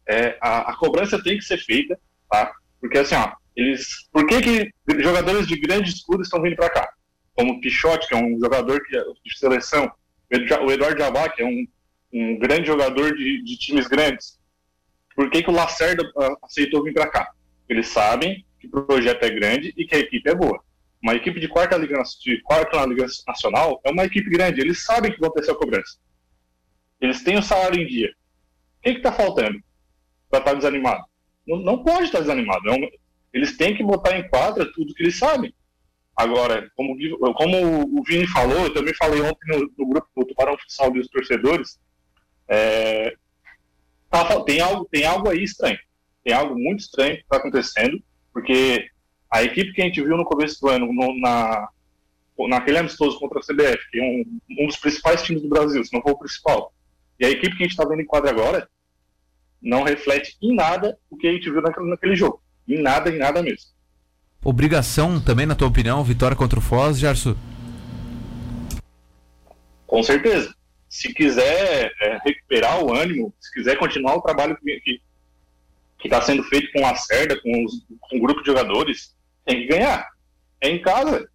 [0.05, 1.97] É, a, a, cobrança tem que ser feita,
[2.29, 2.51] tá?
[2.81, 6.89] Porque assim, ó, eles, por que, que jogadores de grande escudo estão vindo para cá?
[7.33, 7.69] Como o que
[8.11, 9.89] é um jogador que, de seleção,
[10.29, 11.65] o Eduardo Jabá, que é um,
[12.13, 14.37] um grande jogador de, de, times grandes.
[15.15, 17.31] Por que, que o Lacerda ah, aceitou vir para cá?
[17.69, 20.61] Eles sabem que o projeto é grande e que a equipe é boa.
[21.01, 24.59] Uma equipe de quarta liga, de quarta liga nacional é uma equipe grande.
[24.59, 25.97] Eles sabem que vão ter essa cobrança.
[27.01, 28.13] Eles têm o salário em dia.
[28.79, 29.59] O que está faltando
[30.29, 31.03] para estar tá desanimado?
[31.47, 32.69] Não, não, pode estar tá desanimado.
[32.69, 32.89] É um,
[33.33, 35.53] eles têm que botar em quadra tudo que eles sabem.
[36.15, 36.95] Agora, como,
[37.33, 41.07] como o Vini falou, eu também falei ontem no, no grupo do Tubarão Futsal dos
[41.07, 41.79] torcedores,
[42.47, 43.15] é,
[44.09, 45.79] tá, tem, algo, tem algo aí estranho.
[46.23, 48.87] Tem algo muito estranho que está acontecendo, porque
[49.31, 51.69] a equipe que a gente viu no começo do ano, no, na,
[52.49, 55.93] naquele amistoso contra a CBF, que é um, um dos principais times do Brasil, se
[55.93, 56.73] não for o principal,
[57.21, 58.67] e a equipe que a gente está vendo em quadra agora,
[59.61, 62.41] não reflete em nada o que a gente viu naquele, naquele jogo.
[62.67, 63.69] Em nada, em nada mesmo.
[64.43, 67.35] Obrigação também, na tua opinião, vitória contra o Foz, Gerson?
[69.85, 70.51] Com certeza.
[70.89, 74.99] Se quiser é, recuperar o ânimo, se quiser continuar o trabalho que
[76.03, 79.67] está sendo feito com a Cerda, com, os, com o grupo de jogadores, tem que
[79.67, 80.09] ganhar.
[80.59, 81.29] É em casa.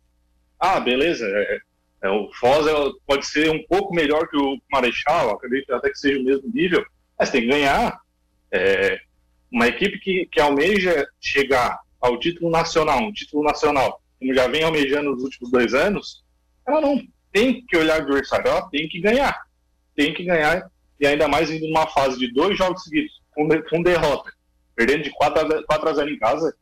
[0.59, 1.25] Ah, beleza.
[1.25, 1.61] É,
[2.07, 2.73] é, o Foz é,
[3.07, 6.85] pode ser um pouco melhor que o Marechal, acredito até que seja o mesmo nível,
[7.19, 7.99] mas tem que ganhar.
[8.53, 8.99] É,
[9.51, 14.63] uma equipe que, que almeja chegar ao título nacional, um título nacional, como já vem
[14.63, 16.25] almejando nos últimos dois anos,
[16.67, 17.01] ela não
[17.33, 19.39] tem que olhar o adversário, ela tem que ganhar.
[19.95, 24.33] Tem que ganhar, e ainda mais indo numa fase de dois jogos seguidos, com, derrota,
[24.75, 26.55] perdendo de 4 a, 4 a 0 em casa,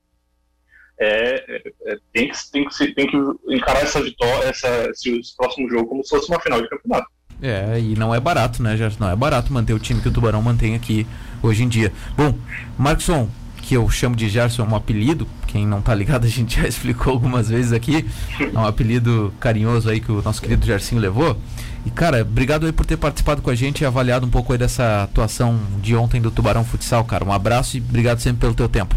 [0.98, 5.36] é, é, é, tem, que, tem, que, tem que encarar essa vitória, essa, esse, esse
[5.36, 7.08] próximo jogo como se fosse uma final de campeonato.
[7.42, 10.12] É, e não é barato, né, já Não é barato manter o time que o
[10.12, 11.06] Tubarão mantém aqui
[11.42, 11.92] hoje em dia.
[12.16, 12.34] Bom,
[12.78, 13.28] Markson,
[13.60, 15.26] que eu chamo de Gerson, é um apelido.
[15.46, 18.06] Quem não tá ligado, a gente já explicou algumas vezes aqui.
[18.40, 21.36] É um apelido carinhoso aí que o nosso querido Gersinho levou.
[21.84, 24.58] E, cara, obrigado aí por ter participado com a gente e avaliado um pouco aí
[24.58, 27.24] dessa atuação de ontem do Tubarão Futsal, cara.
[27.24, 28.96] Um abraço e obrigado sempre pelo teu tempo.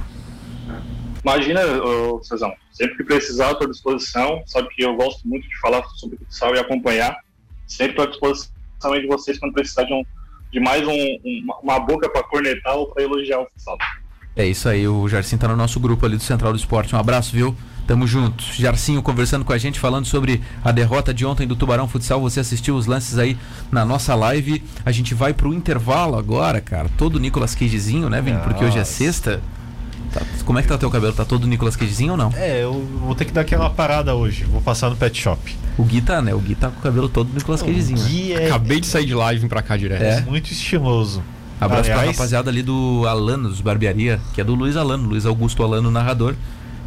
[1.28, 4.42] Imagina, ô, Cezão, sempre que precisar, estou à disposição.
[4.46, 7.18] Sabe que eu gosto muito de falar sobre futsal e acompanhar.
[7.68, 8.50] Sempre estou à disposição
[8.94, 10.04] de vocês quando precisar de, um,
[10.54, 13.78] de mais um, um, uma boca para cornetar ou para elogiar o futsal.
[14.38, 16.96] É isso aí, o Jarcinho tá no nosso grupo ali do Central do Esporte.
[16.96, 17.54] Um abraço, viu?
[17.86, 18.42] Tamo junto.
[18.54, 22.22] Jarcinho conversando com a gente, falando sobre a derrota de ontem do Tubarão Futsal.
[22.22, 23.38] Você assistiu os lances aí
[23.70, 24.63] na nossa live.
[24.86, 26.90] A gente vai pro intervalo agora, cara.
[26.98, 28.40] Todo Nicolas Cagezinho, né, Vini?
[28.40, 29.42] Porque hoje é sexta.
[30.12, 31.13] Tá, como é que tá o teu cabelo?
[31.13, 32.32] Tá todo Nicolas Cagezinho ou não?
[32.36, 34.43] É, eu vou ter que dar aquela parada hoje.
[34.46, 35.56] Vou passar no pet shop.
[35.78, 36.34] O Gui tá, né?
[36.34, 38.00] O Gui tá com o cabelo todo Nicolas Cagezinho.
[38.00, 38.43] Né?
[38.43, 38.46] É...
[38.48, 40.02] Acabei de sair de live e vim pra cá direto.
[40.02, 40.22] É.
[40.22, 41.24] Muito estiloso.
[41.60, 45.26] Abraço Aliás, pra rapaziada ali do Alano, dos Barbearia, que é do Luiz Alano, Luiz
[45.26, 46.36] Augusto Alano, narrador.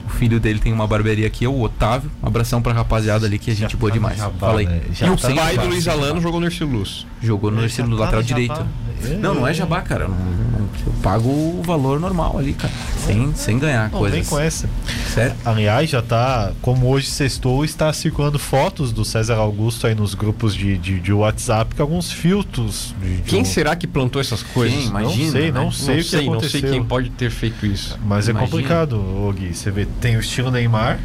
[0.07, 2.11] O filho dele tem uma barbearia aqui, é o Otávio.
[2.23, 4.19] Um abração pra rapaziada ali que a gente boa tá demais.
[4.19, 4.67] Jabá, Fala aí.
[4.67, 4.83] Né?
[4.89, 7.07] E o tá pai do Luiz Alano jogou no Ercílio Luz.
[7.23, 8.67] Jogou no Ercílio, no tá lateral direito.
[9.05, 9.09] É.
[9.17, 10.05] Não, não é jabá, cara.
[10.05, 12.73] Eu pago o valor normal ali, cara.
[13.07, 14.19] Sem, sem ganhar não, coisas.
[14.19, 14.69] Nem com essa.
[15.13, 15.35] Sério?
[15.45, 16.53] Aliás, já tá.
[16.61, 21.13] Como hoje sextou, está circulando fotos do César Augusto aí nos grupos de, de, de
[21.13, 22.95] WhatsApp com alguns filtros.
[23.01, 23.45] De, de quem um...
[23.45, 24.79] será que plantou essas coisas?
[24.79, 24.89] Quem?
[24.89, 25.25] Imagina.
[25.25, 25.73] Não sei, não né?
[25.73, 26.61] sei não o que sei, aconteceu.
[26.61, 27.99] Não sei quem pode ter feito isso.
[28.05, 28.39] Mas é Imagina.
[28.39, 29.55] é complicado, Gui.
[29.55, 30.99] Você vê, tem o estilo Neymar.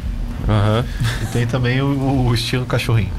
[0.46, 0.84] Uhum.
[1.22, 3.10] E tem também o, o, estilo cachorrinho.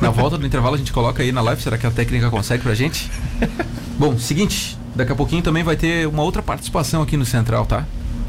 [0.00, 2.62] Na volta do intervalo a gente coloca aí na live, será que a técnica consegue
[2.62, 3.10] pra gente?
[3.98, 7.84] Bom, seguinte, daqui a pouquinho também vai ter uma outra participação aqui no Central, tá?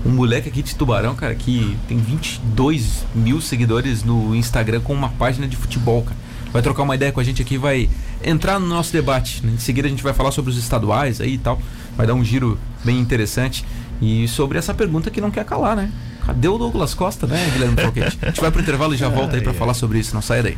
[0.06, 5.10] Um moleque aqui de Tubarão, cara, que tem 22 mil seguidores no Instagram com uma
[5.10, 6.18] página de futebol, cara.
[6.52, 7.90] Vai trocar uma ideia com a gente aqui, vai
[8.24, 9.42] entrar no nosso debate.
[9.46, 11.60] Em seguida a gente vai falar sobre os estaduais aí e tal.
[11.98, 13.66] Vai dar um giro bem interessante.
[14.00, 15.92] E sobre essa pergunta que não quer calar, né?
[16.26, 18.20] Cadê o Douglas Costa, né, Guilherme Falquete?
[18.22, 20.14] A gente vai pro intervalo e já volta aí para falar sobre isso.
[20.14, 20.58] Não saia daí.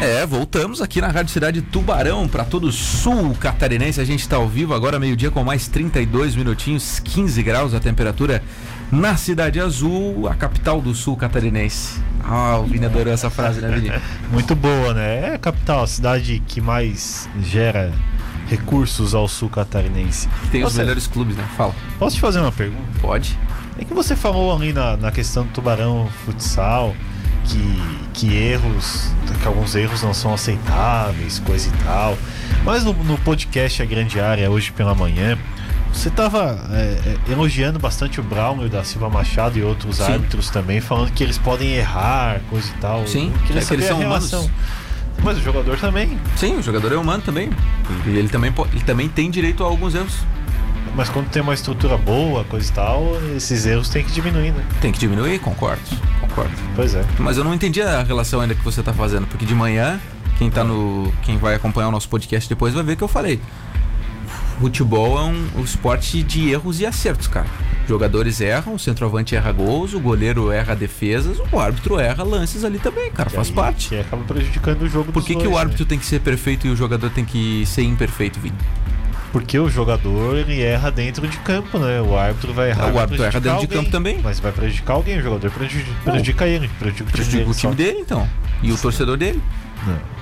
[0.00, 4.00] É, voltamos aqui na Rádio Cidade Tubarão para todo o sul catarinense.
[4.00, 8.40] A gente está ao vivo agora, meio-dia, com mais 32 minutinhos, 15 graus a temperatura
[8.92, 12.00] na Cidade Azul, a capital do sul catarinense.
[12.22, 13.90] Ah, o Vini adorou essa frase, né, Vini?
[14.30, 15.30] Muito boa, né?
[15.30, 17.92] É a capital, a cidade que mais gera
[18.48, 20.28] recursos ao sul catarinense.
[20.52, 21.44] Tem Posso os melhores clubes, né?
[21.56, 21.74] Fala.
[21.98, 23.00] Posso te fazer uma pergunta?
[23.00, 23.36] Pode.
[23.76, 26.94] É que você falou ali na, na questão do Tubarão Futsal
[27.48, 27.82] que,
[28.14, 32.16] que erros, que alguns erros não são aceitáveis, coisa e tal.
[32.64, 35.38] Mas no, no podcast A Grande Área, hoje pela manhã,
[35.92, 40.12] você estava é, é, elogiando bastante o Brown, o da Silva Machado e outros Sim.
[40.12, 43.06] árbitros também, falando que eles podem errar, coisa e tal.
[43.06, 44.50] Sim, é que eles são humanos.
[45.22, 46.16] Mas o jogador também.
[46.36, 47.50] Sim, o jogador é humano também.
[48.06, 50.14] E ele também, ele também tem direito a alguns erros.
[50.94, 53.04] Mas quando tem uma estrutura boa, coisa e tal,
[53.36, 54.64] esses erros tem que diminuir, né?
[54.80, 55.82] Tem que diminuir, concordo.
[56.28, 56.52] Concordo.
[56.76, 57.04] Pois é.
[57.18, 60.00] Mas eu não entendi a relação ainda que você tá fazendo, porque de manhã,
[60.38, 61.12] quem tá no.
[61.22, 63.40] Quem vai acompanhar o nosso podcast depois vai ver que eu falei.
[64.60, 67.46] Futebol é um, um esporte de erros e acertos, cara.
[67.86, 72.78] Jogadores erram, o centroavante erra gols, o goleiro erra defesas, o árbitro erra lances ali
[72.78, 73.88] também, cara, faz E aí, parte.
[73.90, 75.60] Que acaba prejudicando o jogo Por que, que dois, o né?
[75.60, 78.56] árbitro tem que ser perfeito e o jogador tem que ser imperfeito, Vini?
[79.32, 82.00] Porque o jogador ele erra dentro de campo, né?
[82.00, 82.92] O árbitro vai errar.
[82.92, 84.20] O árbitro erra dentro de alguém, campo também.
[84.22, 87.50] Mas vai prejudicar alguém, o jogador prejudica, prejudica ele, prejudica o time Prejudica dele.
[87.50, 87.76] o time só.
[87.76, 88.28] dele, então.
[88.62, 89.42] E o torcedor dele.
[89.86, 90.18] Não.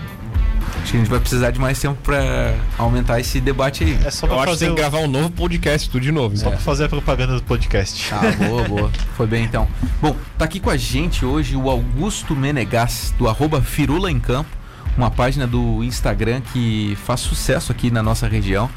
[0.82, 3.98] Acho que a gente vai precisar de mais tempo pra aumentar esse debate aí.
[4.04, 6.02] É só Eu pra acho que fazer, tem que o- gravar um novo podcast, tudo
[6.02, 6.36] de novo.
[6.36, 6.52] só então.
[6.52, 8.12] pra fazer a propaganda do podcast.
[8.12, 8.90] Ah, boa, boa.
[9.16, 9.68] Foi bem então.
[10.00, 14.50] Bom, tá aqui com a gente hoje o Augusto Menegas, do arroba Firula em Campo,
[14.98, 18.68] uma página do Instagram que faz sucesso aqui na nossa região.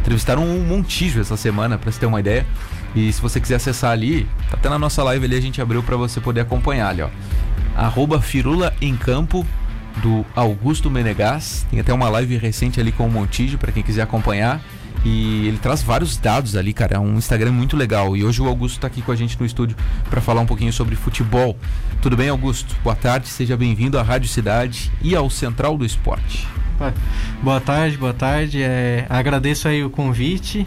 [0.00, 2.46] Entrevistaram um Montijo essa semana, pra você ter uma ideia.
[2.94, 5.82] E se você quiser acessar ali, tá até na nossa live ali, a gente abriu
[5.82, 7.08] pra você poder acompanhar ali, ó.
[7.76, 9.46] Arroba Firula em Campo,
[9.98, 11.66] do Augusto Menegas.
[11.70, 14.60] Tem até uma live recente ali com o Montijo, pra quem quiser acompanhar.
[15.04, 16.96] E ele traz vários dados ali, cara.
[16.96, 18.16] É um Instagram muito legal.
[18.16, 19.76] E hoje o Augusto tá aqui com a gente no estúdio
[20.10, 21.56] para falar um pouquinho sobre futebol.
[22.02, 22.74] Tudo bem, Augusto?
[22.82, 26.46] Boa tarde, seja bem-vindo à Rádio Cidade e ao Central do Esporte.
[27.42, 28.62] Boa tarde, boa tarde.
[28.62, 30.66] É, agradeço aí o convite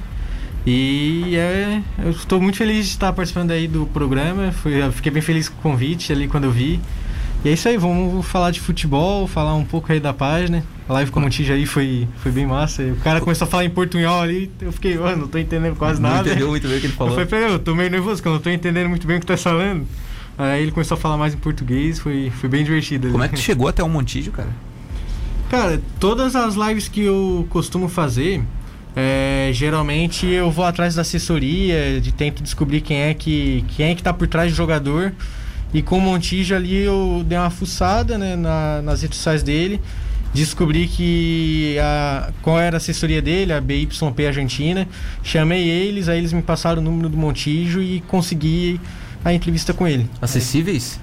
[0.65, 4.52] e é, eu estou muito feliz de estar participando aí do programa.
[4.52, 6.80] Fui, eu fiquei bem feliz com o convite ali quando eu vi.
[7.43, 10.63] E é isso aí, vamos falar de futebol, falar um pouco aí da página.
[10.88, 12.84] A live com o Montijo aí foi, foi bem massa.
[12.84, 16.00] O cara começou a falar em portunhol ali, eu fiquei, mano, não tô entendendo quase
[16.00, 16.30] Não nada.
[16.30, 17.13] entendeu muito bem o que ele Eu falou.
[17.13, 19.19] falei pra ele, eu tô meio nervoso, porque eu não tô entendendo muito bem o
[19.19, 19.88] que tá falando.
[20.38, 23.08] Aí ele começou a falar mais em português, foi, foi bem divertido.
[23.08, 23.12] ali.
[23.12, 24.50] Como é que tu chegou até o Montijo, cara?
[25.51, 28.41] Cara, todas as lives que eu costumo fazer,
[28.95, 33.95] é, geralmente eu vou atrás da assessoria, de tento descobrir quem é que quem é
[33.95, 35.13] que tá por trás do jogador.
[35.73, 39.81] E com o Montijo ali eu dei uma fuçada né, na- nas redes sociais dele,
[40.33, 44.87] descobri que a, qual era a assessoria dele, a BYP Argentina.
[45.21, 48.79] Chamei eles, aí eles me passaram o número do Montijo e consegui
[49.23, 50.09] a entrevista com ele.
[50.21, 50.97] Acessíveis?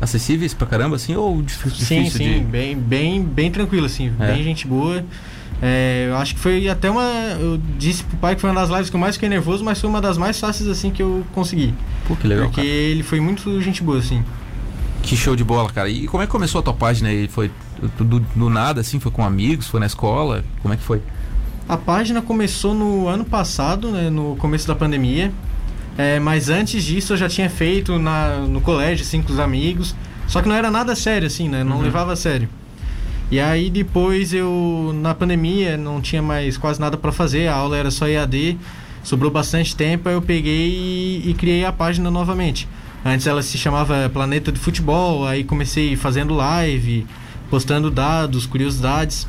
[0.00, 1.14] Acessíveis pra caramba, assim?
[1.14, 2.40] Ou dif- Sim, difícil sim, de.
[2.40, 4.32] bem, bem, bem tranquilo, assim, É.
[4.32, 5.04] bem gente boa.
[5.62, 7.02] É, eu acho que foi até uma.
[7.40, 9.80] Eu disse pro pai que foi uma das lives que eu mais fiquei nervoso, mas
[9.80, 11.72] foi uma das mais fáceis, assim, que eu consegui.
[12.08, 12.66] Pô, que legal, porque cara.
[12.72, 14.22] ele foi muito gente boa, assim.
[15.02, 15.88] Que show de bola, cara.
[15.88, 17.28] E como é que começou a tua página aí?
[17.28, 17.50] Foi
[17.98, 18.98] do, do nada, assim?
[18.98, 19.66] Foi com amigos?
[19.68, 20.44] Foi na escola?
[20.60, 21.00] Como é que foi?
[21.68, 25.32] A página começou no ano passado, né, no começo da pandemia.
[25.96, 29.94] É, mas antes disso eu já tinha feito na, no colégio, assim, com os amigos.
[30.26, 31.62] Só que não era nada sério, assim, né?
[31.62, 31.82] Não Uhum.
[31.82, 32.48] levava a sério.
[33.30, 37.76] E aí depois eu, na pandemia, não tinha mais quase nada pra fazer, a aula
[37.76, 38.58] era só EAD,
[39.02, 42.68] sobrou bastante tempo, aí eu peguei e, e criei a página novamente.
[43.04, 47.06] Antes ela se chamava Planeta de Futebol, aí comecei fazendo live,
[47.50, 49.26] postando dados, curiosidades.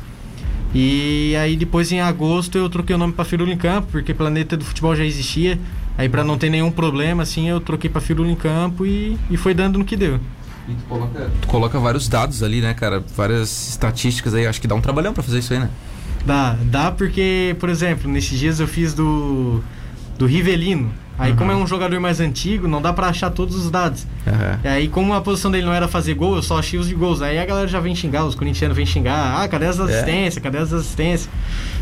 [0.74, 4.56] E aí depois em agosto eu troquei o nome para Firula em Campo, porque Planeta
[4.56, 5.58] do Futebol já existia.
[5.98, 9.36] Aí para não ter nenhum problema, assim, eu troquei para Firula em Campo e, e
[9.36, 10.20] foi dando no que deu.
[10.68, 13.02] E tu coloca, tu coloca vários dados ali, né, cara?
[13.16, 14.46] Várias estatísticas aí.
[14.46, 15.70] Acho que dá um trabalhão pra fazer isso aí, né?
[16.24, 19.62] Dá, dá porque, por exemplo, nesses dias eu fiz do
[20.18, 20.92] do Rivelino.
[21.18, 24.06] Aí como é um jogador mais antigo, não dá pra achar todos os dados.
[24.26, 24.60] Aham.
[24.64, 26.94] E aí como a posição dele não era fazer gol, eu só achei os de
[26.94, 27.22] gols.
[27.22, 29.42] Aí a galera já vem xingar, os corintianos vêm xingar.
[29.42, 30.42] Ah, cadê as assistências?
[30.42, 31.28] Cadê as assistências?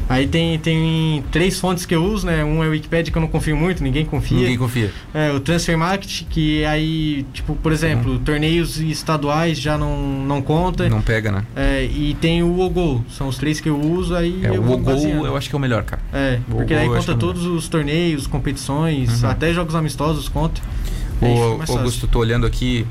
[0.06, 2.44] Aí tem, tem três fontes que eu uso, né?
[2.44, 4.36] Um é o Wikipedia que eu não confio muito, ninguém confia.
[4.36, 4.92] Ninguém confia.
[5.14, 10.88] É, o Transfer Market, que aí, tipo, por exemplo, torneios estaduais já não, não conta.
[10.90, 11.42] Não pega, né?
[11.56, 14.62] É, e tem o Ogol, são os três que eu uso, aí É, eu o
[14.62, 15.24] vou gol baseando.
[15.26, 16.02] eu acho que é o melhor, cara.
[16.12, 19.32] É, o porque Ogol aí conta é todos os torneios, competições, Uhum.
[19.32, 20.60] até jogos amistosos fica
[21.72, 22.86] O Augusto, tô olhando aqui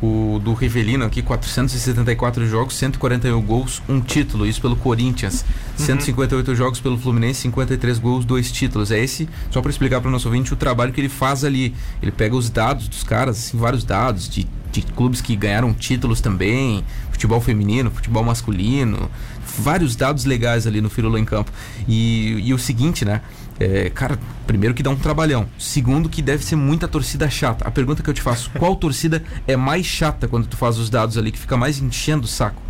[0.00, 5.44] o do Rivelino aqui, 474 jogos, 141 gols, um título, isso pelo Corinthians.
[5.78, 5.86] Uhum.
[5.86, 8.90] 158 jogos pelo Fluminense, 53 gols, dois títulos.
[8.90, 11.74] É esse, só para explicar para o nosso ouvinte, o trabalho que ele faz ali.
[12.00, 16.20] Ele pega os dados dos caras, assim, vários dados de, de clubes que ganharam títulos
[16.20, 19.10] também, futebol feminino, futebol masculino,
[19.58, 21.50] vários dados legais ali no Firula em Campo.
[21.88, 23.20] E, e o seguinte, né?
[23.60, 25.46] É, cara, primeiro que dá um trabalhão.
[25.58, 27.66] Segundo que deve ser muita torcida chata.
[27.66, 30.88] A pergunta que eu te faço, qual torcida é mais chata quando tu faz os
[30.88, 32.62] dados ali, que fica mais enchendo o saco?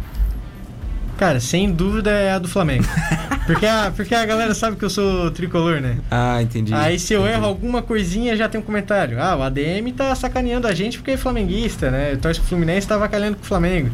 [1.18, 2.84] Cara, sem dúvida é a do Flamengo.
[3.48, 5.96] Porque a, porque a galera sabe que eu sou tricolor, né?
[6.10, 6.74] Ah, entendi.
[6.74, 7.34] Aí se eu entendi.
[7.36, 9.18] erro alguma coisinha, já tem um comentário.
[9.18, 12.14] Ah, o ADM tá sacaneando a gente porque é flamenguista, né?
[12.16, 13.88] Torce pro Fluminense tá avacalhando com o Flamengo.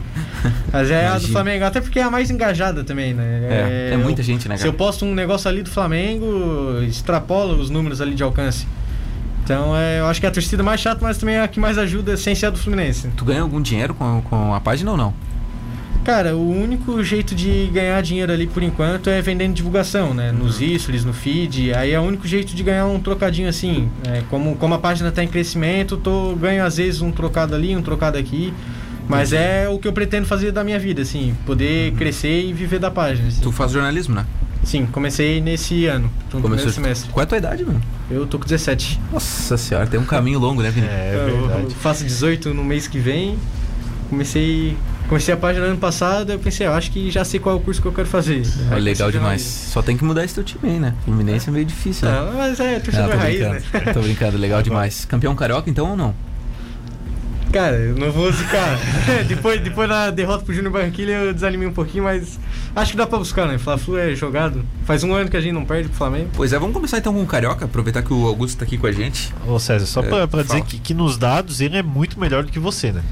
[0.73, 1.29] Mas é a do.
[1.29, 3.25] Flamengo, até porque é a mais engajada também, né?
[3.49, 4.79] É, é muita eu- gente, né, Se eu cara?
[4.79, 8.67] posto um negócio ali do Flamengo, extrapola os números ali de alcance.
[9.45, 11.61] Então é, eu acho que é a torcida mais chata, mas também é a que
[11.61, 13.07] mais ajuda sem ser a do Fluminense.
[13.17, 15.15] Tu ganha algum dinheiro com, com a página ou não?
[16.05, 20.31] Cara, o único jeito de ganhar dinheiro ali por enquanto é vendendo divulgação, né?
[20.31, 21.73] Nos stories, no feed.
[21.73, 23.89] Aí é o único jeito de ganhar um trocadinho assim.
[24.07, 27.75] É, como, como a página tá em crescimento, tô, ganho às vezes um trocado ali,
[27.75, 28.53] um trocado aqui.
[29.09, 31.35] Mas é o que eu pretendo fazer da minha vida, assim.
[31.47, 33.29] Poder crescer e viver da página.
[33.29, 33.41] assim.
[33.41, 34.27] Tu faz jornalismo, né?
[34.63, 37.11] Sim, comecei nesse ano, no primeiro semestre.
[37.11, 37.83] Qual é a tua idade, mano?
[38.11, 38.99] Eu tô com 17.
[39.13, 40.87] Nossa senhora, tem um caminho longo, né, Vini?
[40.87, 41.65] É eu, verdade.
[41.65, 43.39] eu faço 18 no mês que vem.
[44.09, 44.77] Comecei,
[45.15, 47.61] comecei a página ano passado, eu pensei, eu acho que já sei qual é o
[47.61, 48.43] curso que eu quero fazer.
[48.71, 49.41] É Aí legal demais.
[49.41, 49.71] jornalismo.
[49.73, 50.93] Só tem que mudar esse teu time aí, né?
[51.05, 52.17] Fluminense é meio difícil, né?
[52.21, 53.65] Não, mas é torcedor Ah, tô raiz, brincando.
[53.87, 53.93] né?
[53.95, 55.05] Tô brincando, legal demais.
[55.05, 56.13] Campeão carioca então ou não?
[57.53, 58.77] Cara, eu não vou zicar.
[59.29, 62.41] depois, depois da derrota pro Júnior Barranquilla eu desanimei um pouquinho, mas
[62.75, 63.57] acho que dá pra buscar, né?
[63.57, 64.65] Fla-Flu é jogado.
[64.85, 66.31] Faz um ano que a gente não perde pro Flamengo.
[66.33, 68.89] Pois é, vamos começar então com o carioca, aproveitar que o Augusto tá aqui com
[68.89, 69.33] a gente.
[69.47, 72.43] Ô César, só É, pra, pra dizer que, que nos dados ele é muito melhor
[72.43, 73.03] do que você, né?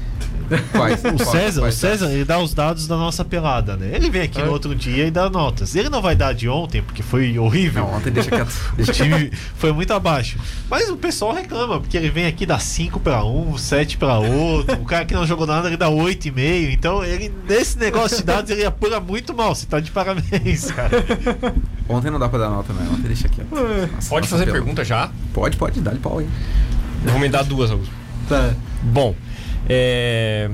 [0.71, 1.01] Quais?
[1.03, 3.91] O César, o César, ele dá os dados da nossa pelada, né?
[3.93, 4.45] Ele vem aqui É.
[4.45, 5.75] no outro dia e dá notas.
[5.75, 7.83] Ele não vai dar de ontem, porque foi horrível.
[7.85, 8.51] Não, ontem deixa quieto.
[8.77, 10.37] O time foi muito abaixo.
[10.69, 14.75] Mas o pessoal reclama, porque ele vem aqui dá 5 para um, 7 para outro.
[14.81, 16.71] O cara que não jogou nada, ele dá 8,5.
[16.73, 19.53] Então, ele, nesse negócio de dados, ele apura muito mal.
[19.55, 21.03] Você tá de parabéns, cara.
[21.87, 22.87] Ontem não dá pra dar nota, né?
[22.91, 23.47] Ontem deixa quieto.
[23.51, 25.09] Nossa, Pode nossa, fazer pelo- pergunta já?
[25.33, 26.27] Pode, pode, dá-lhe pau aí.
[27.05, 27.93] Vou me dar duas, Augusto.
[28.29, 28.53] Tá.
[28.81, 29.13] Bom,
[29.69, 30.49] é...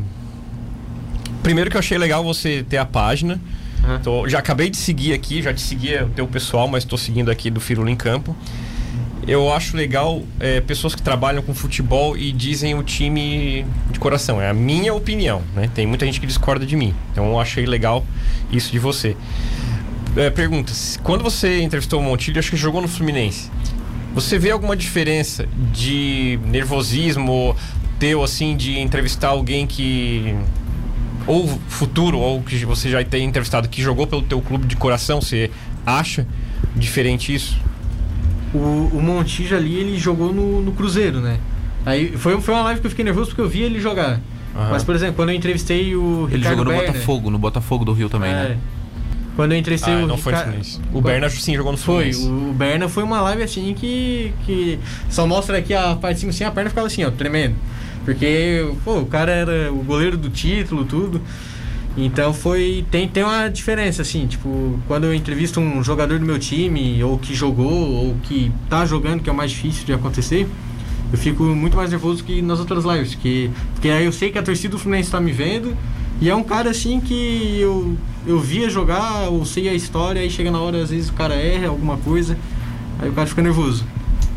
[1.43, 3.39] primeiro que eu achei legal você ter a página.
[3.83, 3.99] Aham.
[3.99, 7.31] Tô- já acabei de seguir aqui, já te segui o teu pessoal, mas estou seguindo
[7.31, 8.35] aqui do Firula em Campo.
[9.27, 14.41] Eu acho legal é, pessoas que trabalham com futebol e dizem o time de coração.
[14.41, 15.69] É a minha opinião, né?
[15.75, 16.95] Tem muita gente que discorda de mim.
[17.11, 18.03] Então eu achei legal
[18.51, 19.15] isso de você.
[20.15, 23.51] É, pergunta, quando você entrevistou o Montilho, acho que jogou no Fluminense.
[24.15, 27.55] Você vê alguma diferença de nervosismo
[27.99, 30.35] teu, assim, de entrevistar alguém que.
[31.27, 35.21] Ou futuro, ou que você já tem entrevistado que jogou pelo teu clube de coração?
[35.21, 35.51] Você
[35.85, 36.25] acha
[36.75, 37.59] diferente isso?
[38.53, 41.39] O, o Montijo ali, ele jogou no, no Cruzeiro, né?
[41.85, 44.19] Aí foi, foi uma live que eu fiquei nervoso porque eu vi ele jogar.
[44.55, 44.69] Aham.
[44.71, 47.85] Mas, por exemplo, quando eu entrevistei o Ele Ricardo jogou no Berner, Botafogo, no Botafogo
[47.85, 48.57] do Rio também, é, né?
[49.39, 50.81] Quando eu entrevistei Ah, o não foi Fluminense.
[50.91, 52.49] O Berna sim jogou no Foi, Fluminense.
[52.49, 54.77] o Berna foi uma live assim que, que
[55.09, 57.55] só mostra aqui a parte de cima assim, a perna ficava assim, ó, tremendo.
[58.03, 61.21] Porque, pô, o cara era o goleiro do título, tudo.
[61.95, 62.83] Então foi.
[62.91, 67.17] Tem, tem uma diferença, assim, tipo, quando eu entrevisto um jogador do meu time, ou
[67.17, 70.49] que jogou, ou que tá jogando, que é o mais difícil de acontecer,
[71.13, 73.15] eu fico muito mais nervoso que nas outras lives.
[73.15, 75.77] Que, porque aí eu sei que a torcida do Fluminense tá me vendo.
[76.21, 80.29] E é um cara assim que eu, eu via jogar, eu sei a história, aí
[80.29, 82.37] chega na hora, às vezes o cara erra alguma coisa,
[82.99, 83.85] aí o cara fica nervoso.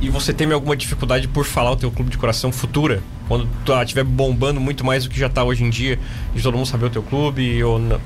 [0.00, 3.02] E você teme alguma dificuldade por falar o teu clube de coração futura?
[3.28, 5.98] Quando tu estiver bombando muito mais do que já tá hoje em dia,
[6.34, 8.00] de todo mundo saber o teu clube, ou não,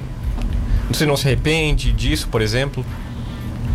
[0.90, 2.84] você não se arrepende disso, por exemplo?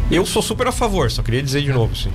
[0.09, 2.11] Eu sou super a favor, só queria dizer de novo, assim.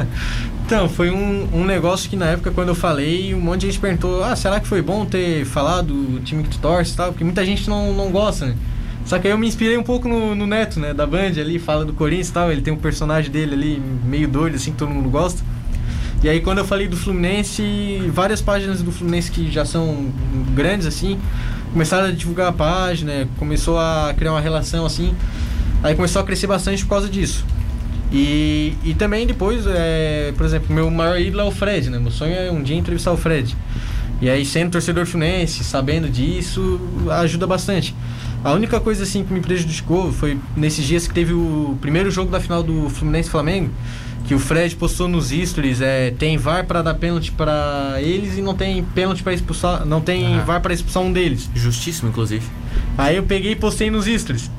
[0.66, 3.78] Então, foi um, um negócio que na época quando eu falei, um monte de gente
[3.78, 7.12] perguntou, ah, será que foi bom ter falado o time que tu torce e tal?
[7.12, 8.54] Porque muita gente não, não gosta, né?
[9.04, 10.94] Só que aí eu me inspirei um pouco no, no Neto, né?
[10.94, 12.50] Da Band ali, fala do Corinthians e tal.
[12.50, 15.42] Ele tem um personagem dele ali, meio doido, assim, que todo mundo gosta.
[16.22, 20.10] E aí quando eu falei do Fluminense, várias páginas do Fluminense que já são
[20.54, 21.20] grandes, assim,
[21.74, 25.14] começaram a divulgar a página, começou a criar uma relação, assim.
[25.82, 27.44] Aí começou a crescer bastante por causa disso.
[28.12, 31.98] E, e também depois, é, por exemplo, meu maior ídolo é o Fred, né?
[31.98, 33.56] Meu sonho é um dia entrevistar o Fred.
[34.20, 36.80] E aí, sendo torcedor fluminense, sabendo disso,
[37.10, 37.94] ajuda bastante.
[38.44, 42.30] A única coisa assim que me prejudicou foi nesses dias que teve o primeiro jogo
[42.30, 43.70] da final do Fluminense Flamengo,
[44.26, 48.42] que o Fred postou nos stories, é, tem VAR para dar pênalti para eles e
[48.42, 50.44] não tem pênalti para expulsar, não tem Aham.
[50.44, 51.50] VAR para expulsar um deles.
[51.54, 52.46] Justíssimo, inclusive.
[52.96, 54.50] Aí eu peguei e postei nos stories.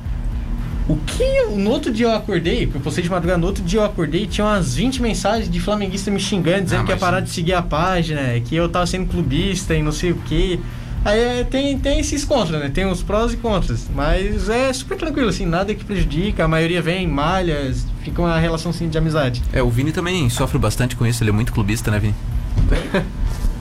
[0.88, 3.62] O que eu, no outro dia eu acordei, porque eu postei de madrugada, no outro
[3.64, 6.92] dia eu acordei e tinha umas 20 mensagens de flamenguista me xingando, dizendo Ah, que
[6.92, 10.16] ia parar de seguir a página, que eu tava sendo clubista e não sei o
[10.16, 10.60] que.
[11.04, 12.68] Aí é, tem, tem esses contras, né?
[12.68, 13.86] Tem os prós e contras.
[13.94, 16.44] Mas é super tranquilo, assim, nada que prejudica.
[16.44, 17.72] A maioria vem, malha,
[18.02, 19.42] fica uma relação assim, de amizade.
[19.52, 22.14] É, o Vini também sofre bastante com isso, ele é muito clubista, né, Vini?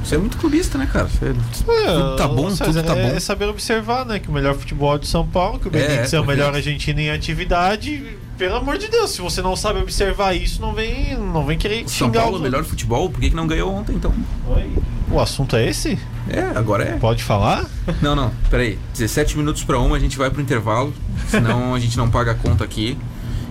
[0.05, 1.07] Você é muito clubista, né, cara?
[1.07, 3.15] Você, tudo tá bom, tudo tá é, bom.
[3.15, 4.19] É saber observar, né?
[4.19, 6.53] Que o melhor futebol é de São Paulo, que o Benítez é, é, o melhor
[6.53, 8.15] argentino em atividade.
[8.37, 11.85] Pelo amor de Deus, se você não sabe observar isso, não vem, não vem querer
[11.85, 14.13] O São xingar Paulo, os o melhor futebol, por que, que não ganhou ontem, então?
[14.47, 14.71] Oi.
[15.09, 15.97] O assunto é esse?
[16.29, 16.97] É, agora é.
[16.97, 17.65] Pode falar?
[17.99, 18.77] Não, não, peraí.
[18.93, 20.93] 17 minutos pra uma, a gente vai pro intervalo,
[21.29, 22.95] senão a gente não paga a conta aqui.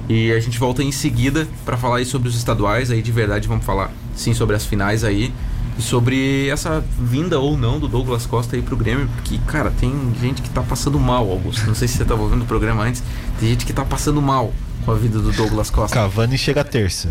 [0.08, 3.48] E a gente volta em seguida pra falar aí sobre os estaduais, aí de verdade
[3.48, 5.32] vamos falar sim sobre as finais aí.
[5.78, 9.92] E sobre essa vinda ou não do Douglas Costa aí pro Grêmio, porque, cara, tem
[10.20, 11.66] gente que tá passando mal, Augusto.
[11.66, 13.02] Não sei se você tava ouvindo o programa antes,
[13.40, 14.52] tem gente que tá passando mal
[14.84, 15.96] com a vida do Douglas Costa.
[15.96, 17.08] Cavani chega terça.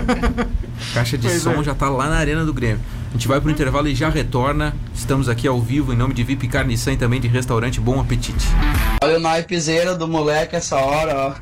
[0.94, 1.64] Caixa de Pois som é.
[1.64, 2.80] já tá lá na arena do Grêmio.
[3.10, 4.74] A gente vai pro intervalo e já retorna.
[4.94, 7.80] Estamos aqui ao vivo em nome de VIP Carne e Sam e também de restaurante
[7.80, 8.46] Bom Apetite.
[9.02, 11.34] Olha o naipezeiro do moleque essa hora, ó.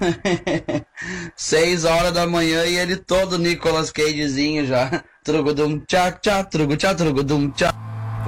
[1.34, 5.02] Seis horas da manhã e ele todo Nicolas Cagezinho já.
[5.24, 7.72] Trugudum tchá tchá, trugu tchá, trugudum tchá.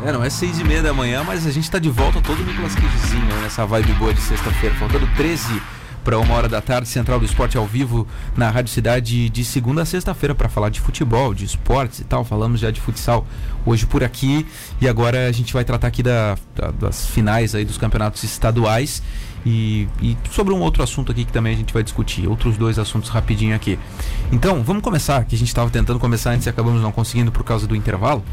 [0.03, 2.43] É, não é seis e meia da manhã, mas a gente tá de volta todo
[2.43, 4.75] Nicolas Cagezinho né, nessa vibe boa de sexta-feira.
[4.77, 5.61] Faltando 13
[6.03, 9.83] para uma hora da tarde, Central do Esporte ao vivo na Rádio Cidade de segunda
[9.83, 12.25] a sexta-feira para falar de futebol, de esportes e tal.
[12.25, 13.27] Falamos já de futsal
[13.67, 14.47] hoje por aqui
[14.81, 19.03] e agora a gente vai tratar aqui da- da- das finais aí dos campeonatos estaduais
[19.47, 22.81] e, e sobre um outro assunto aqui que também a gente vai discutir, outros dois
[22.81, 23.79] assuntos rapidinho aqui.
[24.33, 27.45] Então, vamos começar, que a gente estava tentando começar antes e acabamos não conseguindo por
[27.45, 28.25] causa do intervalo,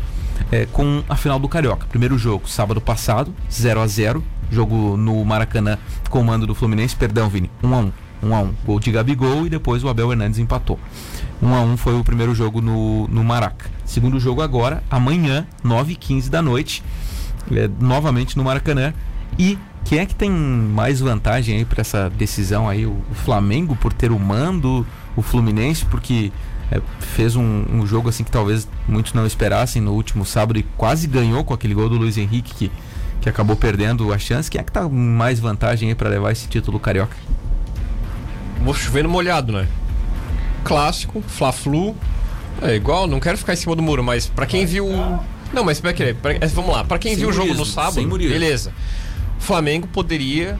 [0.51, 1.85] é, com a final do Carioca.
[1.85, 5.77] Primeiro jogo, sábado passado, 0 a 0 jogo no Maracanã,
[6.09, 7.91] comando do Fluminense, perdão, Vini, 1 a 1
[8.23, 10.79] 1 a 1 Gol de Gabigol e depois o Abel Hernandes empatou.
[11.41, 13.69] 1 a 1 foi o primeiro jogo no, no Maraca.
[13.85, 16.81] Segundo jogo agora, amanhã, 9h15 da noite,
[17.51, 18.93] é, novamente no Maracanã.
[19.37, 22.85] E quem é que tem mais vantagem aí para essa decisão aí?
[22.85, 26.31] O, o Flamengo por ter o mando, o Fluminense porque
[26.71, 30.63] é, fez um, um jogo assim que talvez muitos não esperassem no último sábado e
[30.77, 32.71] quase ganhou com aquele gol do Luiz Henrique que,
[33.21, 34.49] que acabou perdendo a chance.
[34.49, 37.15] Quem é que tá com mais vantagem aí para levar esse título carioca?
[38.63, 39.67] Vou chover no molhado, né?
[40.63, 41.95] Clássico, Fla-Flu.
[42.61, 44.87] É igual, não quero ficar em cima do muro, mas pra quem viu.
[45.51, 45.79] Não, mas?
[45.81, 48.73] Pra- é, vamos lá, pra quem Sem viu o jogo no sábado, beleza.
[49.39, 50.57] Flamengo poderia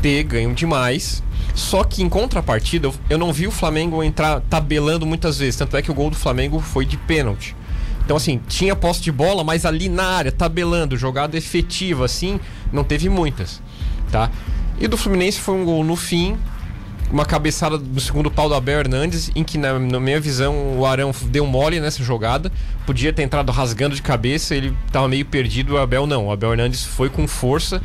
[0.00, 1.22] ter ganho demais.
[1.54, 5.56] Só que em contrapartida, eu não vi o Flamengo entrar tabelando muitas vezes.
[5.56, 7.54] Tanto é que o gol do Flamengo foi de pênalti.
[8.04, 12.38] Então, assim, tinha posse de bola, mas ali na área, tabelando, jogada efetiva, assim,
[12.70, 13.62] não teve muitas,
[14.10, 14.30] tá?
[14.78, 16.36] E do Fluminense foi um gol no fim,
[17.14, 20.84] uma cabeçada do segundo pau do Abel Hernandes, em que, na, na minha visão, o
[20.84, 22.50] Arão deu mole nessa jogada.
[22.84, 26.26] Podia ter entrado rasgando de cabeça, ele tava meio perdido, o Abel não.
[26.26, 27.80] O Abel Hernandes foi com força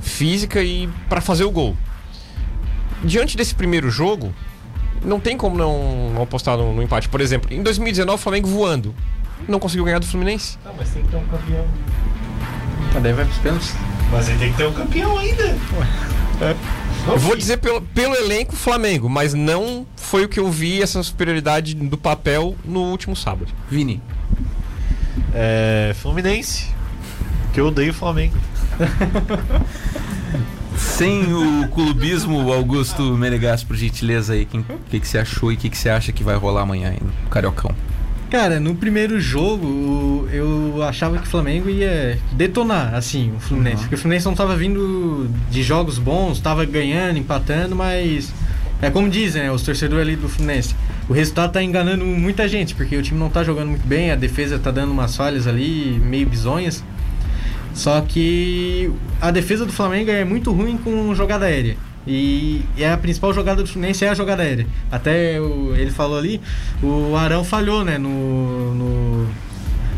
[0.00, 1.76] física e para fazer o gol.
[3.04, 4.32] Diante desse primeiro jogo,
[5.04, 7.06] não tem como não, não apostar no, no empate.
[7.06, 8.94] Por exemplo, em 2019, o Flamengo voando.
[9.46, 10.58] Não conseguiu ganhar do Fluminense.
[10.64, 11.66] Não, mas tem que ter um campeão.
[13.02, 13.74] Daí vai pros pênaltis.
[14.10, 15.54] Mas aí tem que ter um campeão ainda.
[17.06, 21.02] Eu vou dizer pelo, pelo elenco Flamengo, mas não foi o que eu vi essa
[21.02, 23.52] superioridade do papel no último sábado.
[23.68, 24.00] Vini,
[25.34, 25.92] É.
[25.96, 26.68] Fluminense.
[27.52, 28.36] Que eu odeio o Flamengo.
[30.76, 34.46] sem o clubismo, Augusto Menegas, por gentileza aí, o
[34.88, 36.98] que, que você achou e o que, que você acha que vai rolar amanhã aí
[37.00, 37.74] no Cariocão?
[38.30, 43.82] Cara, no primeiro jogo eu achava que o Flamengo ia detonar, assim, o Fluminense.
[43.82, 48.32] Porque o Fluminense não tava vindo de jogos bons, tava ganhando, empatando, mas.
[48.80, 50.76] É como dizem, né, os torcedores ali do Fluminense.
[51.08, 54.16] O resultado tá enganando muita gente, porque o time não tá jogando muito bem, a
[54.16, 56.84] defesa tá dando umas falhas ali, meio bizonhas.
[57.74, 61.76] Só que a defesa do Flamengo é muito ruim com jogada aérea.
[62.06, 64.66] E, e a principal jogada do Fluminense é a jogada aérea.
[64.90, 66.40] Até o- ele falou ali,
[66.82, 69.26] o Arão falhou, né, no, no,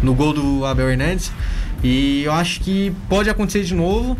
[0.02, 1.32] no gol do Abel Hernandes.
[1.82, 4.16] E eu acho que pode acontecer de novo.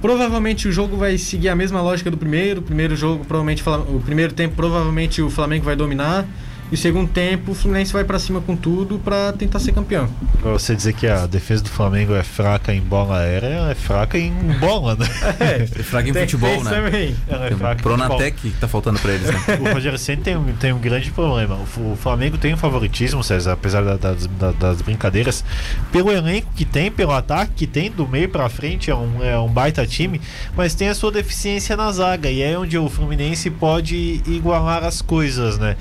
[0.00, 2.60] Provavelmente o jogo vai seguir a mesma lógica do primeiro.
[2.60, 6.26] O primeiro jogo, provavelmente, o primeiro tempo, provavelmente o Flamengo vai dominar.
[6.70, 10.08] E segundo tempo, o Fluminense vai pra cima com tudo pra tentar ser campeão.
[10.42, 14.18] Pra você dizer que a defesa do Flamengo é fraca em bola aérea, é fraca
[14.18, 15.06] em bola, né?
[15.38, 16.70] É fraga em Tem- futebol, né?
[16.70, 17.16] também.
[17.28, 17.82] Ela é Tem fraca.
[17.82, 19.34] Pronatec que tá faltando pra eles, né?
[19.60, 21.56] o Rogério Ceni tem, um- tem um grande problema.
[21.76, 25.44] O, Flamengo tem um favoritismo, César, apesar da- das, da- das brincadeiras,
[25.92, 29.38] pelo elenco que tem, pelo ataque que tem, do meio pra frente, é um, é
[29.38, 30.20] um baita time,
[30.56, 35.00] mas tem a sua deficiência na zaga, e é onde o Fluminense pode igualar as
[35.00, 35.76] coisas, né?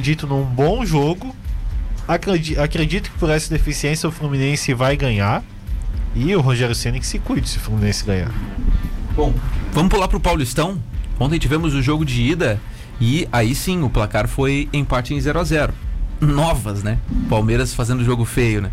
[0.00, 1.36] Acredito num bom jogo,
[2.08, 5.44] acredi- acredito que por essa deficiência o Fluminense vai ganhar.
[6.14, 8.32] E o Rogério Ceni que se cuide se o Fluminense ganhar.
[9.14, 9.34] Bom,
[9.74, 10.78] vamos pular pro Paulistão.
[11.18, 12.58] Ontem tivemos o jogo de ida
[12.98, 15.74] e aí sim o placar foi empate em 0 a 0
[16.18, 16.96] Novas, né?
[17.28, 18.70] Palmeiras fazendo jogo feio, né?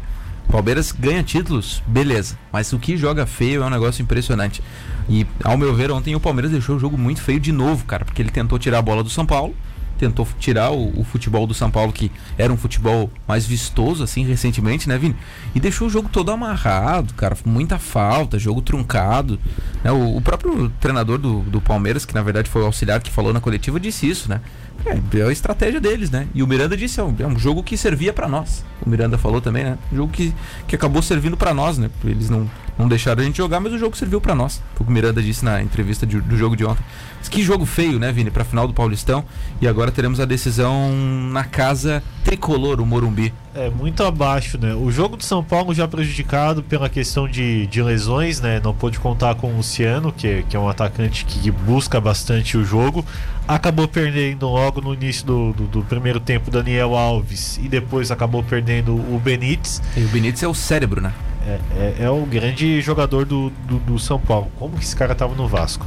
[0.49, 2.37] Palmeiras ganha títulos, beleza.
[2.53, 4.63] Mas o que joga feio é um negócio impressionante.
[5.09, 8.05] E, ao meu ver, ontem o Palmeiras deixou o jogo muito feio de novo, cara.
[8.05, 9.53] Porque ele tentou tirar a bola do São Paulo
[9.97, 14.23] tentou tirar o, o, futebol do São Paulo, que era um futebol mais vistoso, assim,
[14.23, 15.15] recentemente, né, Vini?
[15.53, 19.39] E deixou o jogo todo amarrado, cara, muita falta, jogo truncado.
[19.83, 19.91] Né?
[19.91, 23.33] O, o próprio treinador do, do Palmeiras, que na verdade foi o auxiliar que falou
[23.33, 24.41] na coletiva, disse isso, né?
[24.87, 26.27] É, é a estratégia deles, né?
[26.33, 28.63] E o Miranda disse, é um, é um jogo que servia para nós.
[28.85, 29.77] O Miranda falou também, né?
[29.91, 30.33] Um jogo que,
[30.67, 31.89] que acabou servindo para nós, né?
[32.05, 34.61] Eles não, não deixaram a gente jogar, mas o jogo serviu para nós.
[34.75, 36.83] Foi o que o Miranda disse na entrevista de, do jogo de ontem.
[37.29, 38.31] Que jogo feio, né, Vini?
[38.31, 39.25] Pra final do Paulistão.
[39.61, 40.91] E agora teremos a decisão
[41.31, 43.33] na casa tricolor, o Morumbi.
[43.57, 44.75] É, muito abaixo, né?
[44.75, 48.61] O jogo do São Paulo já prejudicado pela questão de, de lesões, né?
[48.63, 52.63] Não pôde contar com o Luciano, que, que é um atacante que busca bastante o
[52.63, 53.03] jogo.
[53.47, 58.43] Acabou perdendo logo no início do, do, do primeiro tempo Daniel Alves e depois acabou
[58.43, 59.81] perdendo o Benítez.
[59.95, 61.11] E o Benítez é o cérebro, né?
[61.47, 64.51] É, é, é, o grande jogador do, do, do, São Paulo.
[64.59, 65.85] Como que esse cara tava no Vasco?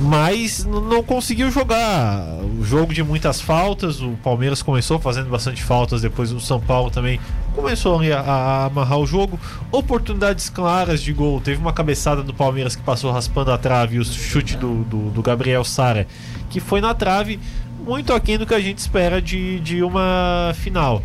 [0.00, 2.22] Mas não conseguiu jogar.
[2.58, 4.00] O jogo de muitas faltas.
[4.00, 6.00] O Palmeiras começou fazendo bastante faltas.
[6.00, 7.20] Depois o São Paulo também
[7.54, 9.38] começou a, a, amarrar o jogo.
[9.70, 11.38] Oportunidades claras de gol.
[11.38, 13.96] Teve uma cabeçada do Palmeiras que passou raspando a trave.
[13.96, 16.06] E o chute do, do, do Gabriel Sara,
[16.48, 17.38] que foi na trave.
[17.84, 21.02] Muito aquém do que a gente espera de, de uma final.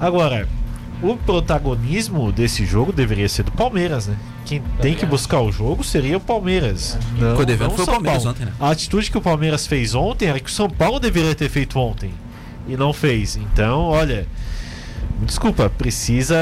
[0.00, 0.48] Agora,
[1.02, 4.16] o protagonismo desse jogo deveria ser do Palmeiras, né?
[4.44, 6.98] Quem tem que buscar o jogo seria o Palmeiras.
[7.18, 8.30] Não, não foi o Palmeiras Paulo.
[8.30, 8.52] ontem, né?
[8.58, 11.78] A atitude que o Palmeiras fez ontem era que o São Paulo deveria ter feito
[11.78, 12.10] ontem
[12.66, 13.36] e não fez.
[13.36, 14.26] Então, olha,
[15.22, 16.36] desculpa, precisa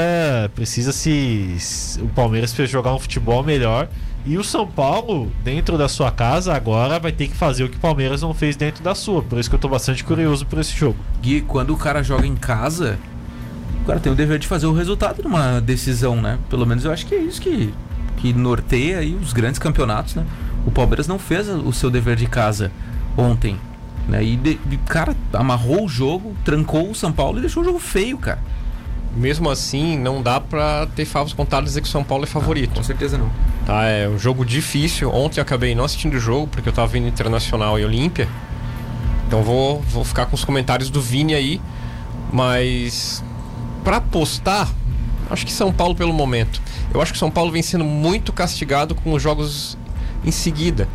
[0.55, 1.55] precisa se
[2.01, 3.87] o Palmeiras fez jogar um futebol melhor
[4.25, 7.77] e o São Paulo, dentro da sua casa, agora vai ter que fazer o que
[7.77, 9.21] o Palmeiras não fez dentro da sua.
[9.21, 10.97] Por isso que eu tô bastante curioso por esse jogo.
[11.21, 12.99] Gui, quando o cara joga em casa,
[13.87, 16.37] cara tem o dever de fazer o resultado numa decisão, né?
[16.49, 17.73] Pelo menos eu acho que é isso que,
[18.17, 20.25] que norteia aí os grandes campeonatos, né?
[20.65, 22.71] O Palmeiras não fez o seu dever de casa
[23.17, 23.57] ontem,
[24.07, 24.23] né?
[24.23, 28.17] E, de, cara, amarrou o jogo, trancou o São Paulo e deixou o jogo feio,
[28.17, 28.39] cara.
[29.15, 32.27] Mesmo assim, não dá pra ter favos contados e dizer que o São Paulo é
[32.27, 32.75] favorito.
[32.75, 33.31] com certeza não.
[33.65, 35.09] Tá, é um jogo difícil.
[35.11, 38.27] Ontem eu acabei não assistindo o jogo porque eu tava vendo Internacional e Olímpia.
[39.27, 41.59] Então vou, vou ficar com os comentários do Vini aí.
[42.31, 43.23] Mas
[43.87, 44.69] para apostar,
[45.29, 46.61] acho que São Paulo pelo momento.
[46.93, 49.77] Eu acho que São Paulo vem sendo muito castigado com os jogos
[50.25, 50.89] em seguida.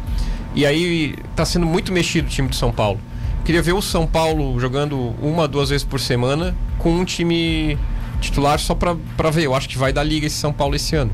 [0.55, 3.01] E aí tá sendo muito mexido o time de São Paulo.
[3.47, 7.78] Queria ver o São Paulo jogando uma, duas vezes por semana com um time
[8.20, 9.45] titular só para ver.
[9.45, 11.12] Eu acho que vai dar liga esse São Paulo esse ano.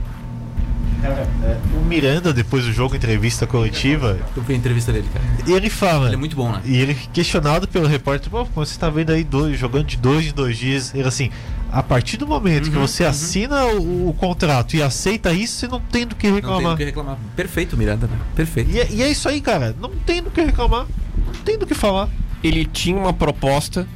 [1.00, 4.18] Cara, é, o Miranda, depois do jogo, entrevista coletiva.
[4.36, 5.24] Eu vi a entrevista dele, cara.
[5.46, 6.06] E ele fala.
[6.06, 6.60] Ele é muito bom, né?
[6.64, 10.32] E ele, questionado pelo repórter, pô, você tá vendo aí dois, jogando de dois em
[10.32, 10.92] dois dias.
[10.92, 11.30] Ele assim,
[11.70, 13.10] a partir do momento uhum, que você uhum.
[13.10, 16.62] assina o, o, contrato e aceita isso, você não tem do que reclamar.
[16.62, 17.18] Não tem do que reclamar.
[17.36, 18.18] Perfeito, Miranda, né?
[18.34, 18.70] Perfeito.
[18.70, 19.74] E é, e é isso aí, cara.
[19.80, 20.86] Não tem do que reclamar.
[21.16, 22.08] Não tem do que falar.
[22.42, 23.86] Ele tinha uma proposta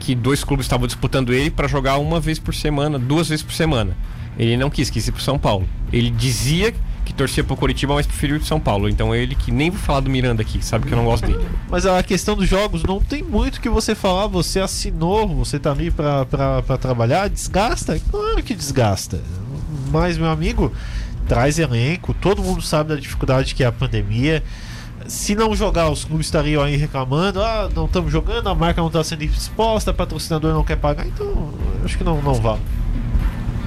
[0.00, 3.52] que dois clubes estavam disputando ele para jogar uma vez por semana, duas vezes por
[3.52, 3.96] semana.
[4.38, 5.68] Ele não quis, quis ir pro São Paulo.
[5.92, 6.74] Ele dizia
[7.18, 8.88] torcia pro Curitiba, mas preferiu ir pro São Paulo.
[8.88, 11.44] Então ele que nem vou falar do Miranda aqui, sabe que eu não gosto dele.
[11.68, 15.72] Mas a questão dos jogos não tem muito que você falar, você assinou, você tá
[15.72, 18.00] ali pra, pra, pra trabalhar, desgasta?
[18.10, 19.20] Claro que desgasta.
[19.90, 20.72] Mas, meu amigo,
[21.26, 24.42] traz elenco, todo mundo sabe da dificuldade que é a pandemia.
[25.06, 28.88] Se não jogar, os clubes estariam aí reclamando: ah, não estamos jogando, a marca não
[28.88, 31.52] está sendo exposta, o patrocinador não quer pagar, então
[31.84, 32.60] acho que não, não vale.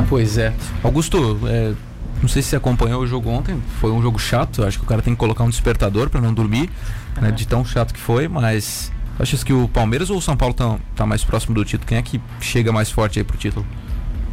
[0.08, 0.54] Pois é.
[0.84, 1.74] Augusto, é,
[2.22, 4.64] não sei se você acompanhou o jogo ontem, foi um jogo chato.
[4.64, 6.70] Acho que o cara tem que colocar um despertador para não dormir,
[7.18, 7.24] uhum.
[7.24, 8.92] né, de tão chato que foi, mas.
[9.20, 11.88] Achas que o Palmeiras ou o São Paulo estão tá mais próximo do título?
[11.88, 13.66] Quem é que chega mais forte aí pro título?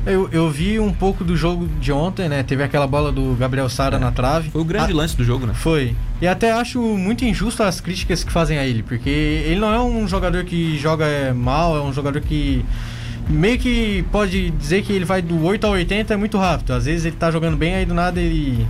[0.06, 2.42] Eu, eu vi um pouco do jogo de ontem, né?
[2.42, 3.98] Teve aquela bola do Gabriel Sara é.
[3.98, 4.50] na trave.
[4.50, 4.96] Foi o grande a...
[4.96, 5.52] lance do jogo, né?
[5.52, 5.94] Foi.
[6.22, 9.80] E até acho muito injusto as críticas que fazem a ele, porque ele não é
[9.80, 12.64] um jogador que joga mal, é um jogador que
[13.28, 16.72] meio que pode dizer que ele vai do 8 a 80 é muito rápido.
[16.72, 18.66] Às vezes ele tá jogando bem, aí do nada ele,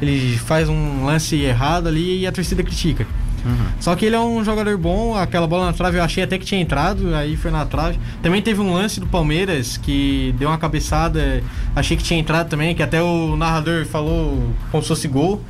[0.00, 3.06] ele faz um lance errado ali e a torcida critica.
[3.44, 3.66] Uhum.
[3.80, 6.44] Só que ele é um jogador bom, aquela bola na trave eu achei até que
[6.44, 7.98] tinha entrado, aí foi na trave.
[8.22, 11.42] Também teve um lance do Palmeiras que deu uma cabeçada,
[11.74, 15.42] achei que tinha entrado também, que até o narrador falou como se fosse gol.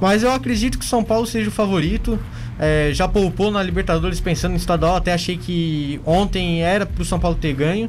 [0.00, 2.18] Mas eu acredito que o São Paulo seja o favorito.
[2.58, 4.96] É, já poupou na Libertadores pensando em estadual.
[4.96, 7.88] Até achei que ontem era pro São Paulo ter ganho.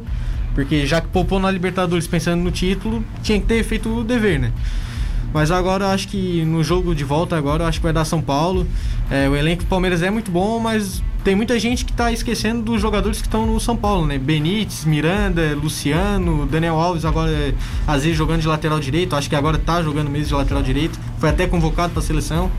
[0.53, 4.39] Porque já que poupou na Libertadores pensando no título, tinha que ter feito o dever,
[4.39, 4.51] né?
[5.33, 8.65] Mas agora acho que no jogo de volta agora acho que vai dar São Paulo.
[9.11, 12.61] É, o elenco do Palmeiras é muito bom, mas tem muita gente que tá esquecendo
[12.61, 14.17] dos jogadores que estão no São Paulo, né?
[14.17, 17.53] Benítez, Miranda, Luciano, Daniel Alves agora
[17.85, 20.97] às vezes jogando de lateral direito, acho que agora tá jogando mesmo de lateral direito.
[21.19, 22.49] Foi até convocado para a seleção.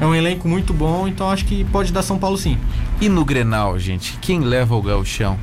[0.00, 2.58] É um elenco muito bom, então acho que pode dar São Paulo sim.
[3.00, 5.38] E no Grenal, gente, quem leva o gauchão?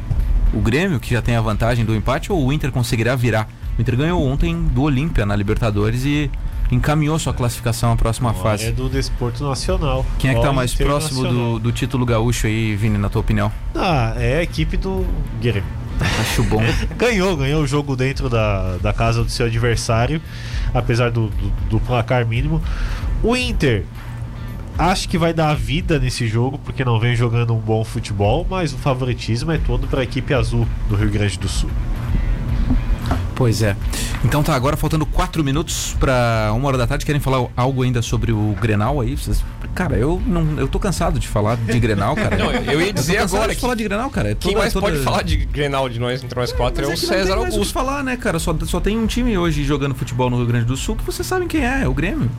[0.53, 3.49] O Grêmio, que já tem a vantagem do empate, ou o Inter conseguirá virar?
[3.77, 6.31] O Inter ganhou ontem do Olímpia na Libertadores e
[6.71, 8.65] encaminhou sua classificação à próxima Agora fase.
[8.65, 10.05] É do desporto nacional.
[10.19, 13.21] Quem é que tá Ó, mais próximo do, do título gaúcho aí, Vini, na tua
[13.21, 13.51] opinião?
[13.75, 15.05] Ah, é a equipe do
[15.41, 15.63] Grêmio.
[16.19, 16.61] Acho bom.
[16.97, 20.21] Ganhou, ganhou o jogo dentro da, da casa do seu adversário,
[20.73, 22.61] apesar do, do, do placar mínimo.
[23.23, 23.83] O Inter,
[24.77, 28.45] acho que vai dar a vida nesse jogo, porque não vem jogando um bom futebol,
[28.49, 31.69] mas o favoritismo é todo para a equipe azul do Rio Grande do Sul.
[33.35, 33.75] Pois é.
[34.25, 37.05] Então tá, agora faltando quatro minutos pra uma hora da tarde.
[37.05, 39.15] Querem falar algo ainda sobre o Grenal aí?
[39.15, 39.43] Vocês-
[39.75, 42.33] Cara, eu não, eu tô cansado de falar de Grenal, cara.
[42.43, 44.31] Não, eu ia dizer cansado agora de que falar de Grenal, cara.
[44.31, 46.87] É quem toda- mais toda- pode falar de Grenal de nós, entre nós quatro, é
[46.91, 47.73] o César mais o que Augusto.
[47.73, 48.39] falar, né, cara?
[48.39, 51.27] Só, só tem um time hoje jogando futebol no Rio Grande do Sul que vocês
[51.27, 52.31] sabem quem é, é o Grêmio.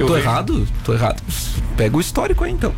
[0.00, 0.68] Eu tô vejo- errado?
[0.84, 1.22] Tô errado.
[1.76, 2.72] Pega o histórico aí, então.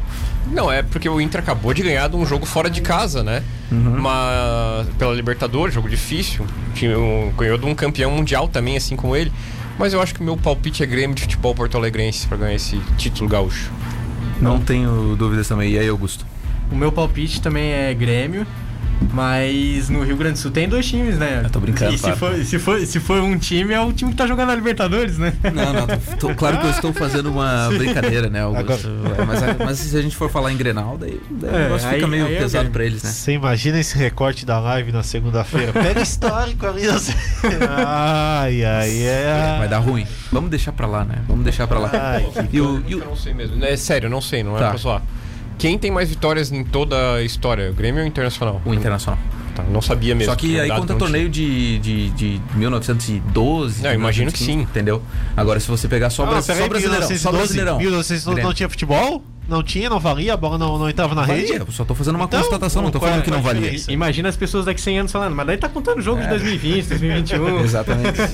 [0.50, 3.42] Não, é porque o Inter acabou de ganhar de um jogo fora de casa, né?
[3.70, 4.00] Uhum.
[4.00, 6.44] Mas pela Libertadores, jogo difícil.
[6.74, 9.32] Tinha um- ganhou de um campeão mundial também, assim como ele.
[9.78, 12.54] Mas eu acho que o meu palpite é Grêmio de futebol porto alegrense pra ganhar
[12.54, 13.70] esse título gaúcho.
[14.40, 15.70] Não tenho dúvidas também.
[15.72, 16.26] E aí, Augusto?
[16.70, 18.46] O meu palpite também é Grêmio.
[19.12, 21.42] Mas no Rio Grande do Sul tem dois times, né?
[21.44, 24.10] Eu tô brincando, E se for, se, for, se for um time, é o time
[24.10, 25.34] que tá jogando a Libertadores, né?
[25.52, 28.88] Não, não, tô- tô- claro que eu estou fazendo uma brincadeira, né, Augusto?
[29.18, 31.88] É, Mas, mas se a gente for falar em Grenal, daí, daí o É, negócio
[31.88, 32.72] aí- fica meio aí é o pesado Grêmio.
[32.72, 33.10] pra eles, né?
[33.10, 35.72] Você imagina esse recorte da live na segunda-feira?
[35.72, 36.86] Pega histórico ali.
[36.86, 37.12] Você...
[37.68, 39.56] Ai, ai, é.
[39.58, 40.06] Vai dar ruim.
[40.30, 41.16] Vamos deixar pra lá, né?
[41.28, 41.90] Vamos deixar pra lá.
[41.92, 43.62] Ai, E o, e Eu o- não sei mesmo.
[43.64, 44.68] É sério, eu não sei, não é Tá.
[44.70, 45.02] pra zoar.
[45.62, 47.70] Quem tem mais vitórias em toda a história?
[47.70, 48.60] O Grêmio ou o Internacional?
[48.64, 49.16] o Internacional.
[49.54, 50.32] Tá, não sabia mesmo.
[50.32, 53.80] Só que aí conta torneio de, de, de 1912.
[53.80, 54.60] Não, imagino que 1915, sim.
[54.60, 55.00] Entendeu?
[55.36, 57.78] Agora, se você pegar só, Ah, bra- só brasileirão, só 1912, brasileirão.
[57.78, 59.22] 1900 não, tinha futebol?
[59.48, 61.56] Não tinha, não valia, a bola não, não entrava na Valia, rede?
[61.60, 63.72] eu só tô fazendo uma Então, constatação, não tô é- falando que não é valia.
[63.88, 66.86] Imagina as pessoas daqui 100 anos falando, mas daí tá contando o jogo de 2020,
[66.88, 67.60] 2021.
[67.62, 68.18] Exatamente.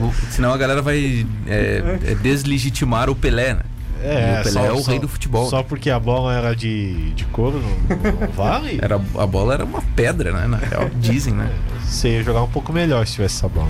[0.00, 3.60] O- senão a galera vai é, é, deslegitimar o Pelé, né?
[4.02, 5.48] E o Pelé é o rei do futebol.
[5.48, 8.78] Só porque a bola era de, de couro não, não vale?
[8.82, 10.46] Era, a bola era uma pedra, né?
[10.46, 11.50] Na real, dizem, né?
[11.82, 13.68] Você ia jogar um pouco melhor se tivesse essa bola.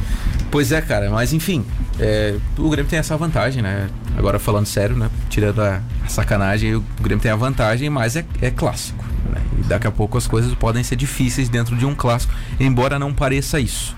[0.51, 1.65] Pois é, cara, mas enfim,
[1.99, 3.89] é, o Grêmio tem essa vantagem, né?
[4.17, 5.11] Agora falando sério, né?
[5.29, 9.05] Tirando a, a sacanagem, o Grêmio tem a vantagem, mas é, é clássico.
[9.31, 9.41] Né?
[9.59, 13.13] E daqui a pouco as coisas podem ser difíceis dentro de um clássico, embora não
[13.13, 13.97] pareça isso.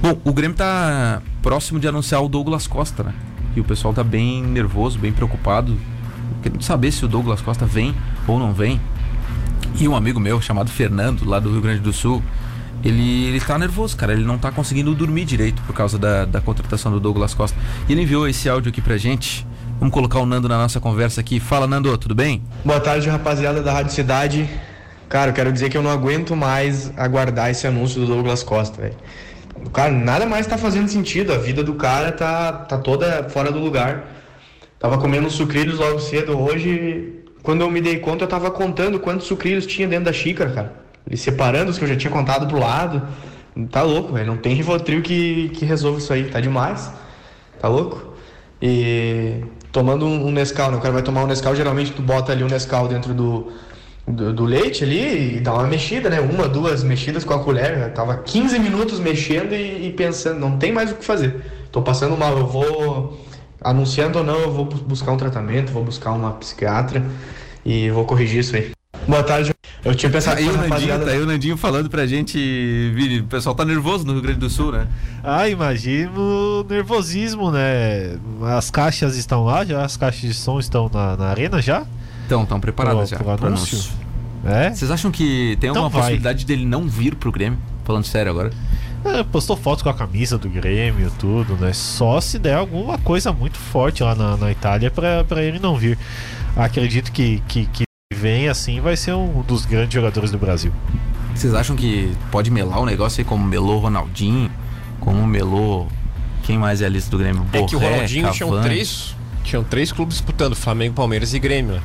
[0.00, 3.14] Bom, o Grêmio tá próximo de anunciar o Douglas Costa, né?
[3.56, 5.76] E o pessoal tá bem nervoso, bem preocupado,
[6.42, 7.94] querendo saber se o Douglas Costa vem
[8.26, 8.80] ou não vem.
[9.78, 12.22] E um amigo meu chamado Fernando, lá do Rio Grande do Sul,
[12.84, 14.12] ele, ele tá nervoso, cara.
[14.12, 17.56] Ele não tá conseguindo dormir direito por causa da, da contratação do Douglas Costa.
[17.88, 19.46] E ele enviou esse áudio aqui pra gente.
[19.78, 21.38] Vamos colocar o Nando na nossa conversa aqui.
[21.38, 22.42] Fala, Nando, tudo bem?
[22.64, 24.48] Boa tarde, rapaziada da Rádio Cidade.
[25.08, 28.82] Cara, eu quero dizer que eu não aguento mais aguardar esse anúncio do Douglas Costa,
[28.82, 28.96] velho.
[29.72, 31.32] Cara, nada mais tá fazendo sentido.
[31.32, 34.06] A vida do cara tá, tá toda fora do lugar.
[34.78, 36.38] Tava comendo sucrilhos logo cedo.
[36.38, 40.50] Hoje, quando eu me dei conta, eu tava contando quantos sucrilhos tinha dentro da xícara,
[40.50, 40.72] cara.
[41.06, 43.02] Ele separando os que eu já tinha contado pro lado.
[43.70, 44.26] Tá louco, velho.
[44.26, 46.24] Não tem Rivotril que, que resolva isso aí.
[46.24, 46.92] Tá demais.
[47.60, 48.14] Tá louco?
[48.60, 49.42] E
[49.72, 50.76] tomando um, um Nescau, né?
[50.76, 53.52] O cara vai tomar um Nescau, geralmente tu bota ali um Nescau dentro do,
[54.08, 56.20] do, do leite ali e dá uma mexida, né?
[56.20, 57.78] Uma, duas mexidas com a colher.
[57.78, 61.36] Eu tava 15 minutos mexendo e, e pensando, não tem mais o que fazer.
[61.70, 63.26] Tô passando mal, eu vou.
[63.60, 67.04] Anunciando ou não, eu vou bus- buscar um tratamento, vou buscar uma psiquiatra
[67.66, 68.70] e vou corrigir isso aí.
[69.06, 69.52] Boa tarde.
[69.84, 72.36] Eu tinha pensado Aí o Nandinho, tá aí o Nandinho falando pra gente,
[72.94, 74.86] Vini, o pessoal tá nervoso no Rio Grande do Sul, né?
[75.24, 78.16] Ah, imagino nervosismo, né?
[78.56, 79.84] As caixas estão lá já?
[79.84, 81.84] As caixas de som estão na, na arena já?
[82.28, 83.90] Então, estão preparadas Pro- já anúncio?
[84.44, 84.70] É?
[84.70, 86.00] Vocês acham que tem Então alguma vai.
[86.02, 87.58] possibilidade dele não vir pro Grêmio?
[87.84, 88.50] Falando sério agora.
[89.02, 91.72] É, postou fotos com a camisa do Grêmio, tudo, né?
[91.72, 95.74] Só se der alguma coisa muito forte lá na, na Itália pra, pra ele não
[95.74, 95.98] vir.
[96.54, 100.70] Acredito que, que, que vem assim, vai ser um dos grandes jogadores do Brasil.
[101.34, 104.50] Vocês acham que pode melar o negócio aí como melou Ronaldinho?
[105.00, 105.88] Como melou.
[106.42, 107.46] Quem mais é a lista do Grêmio?
[107.54, 108.68] É que o Borré, Ronaldinho tinham Cavani.
[108.68, 109.14] três,
[109.44, 111.76] tinham três clubes disputando, Flamengo, Palmeiras e Grêmio.
[111.76, 111.82] né?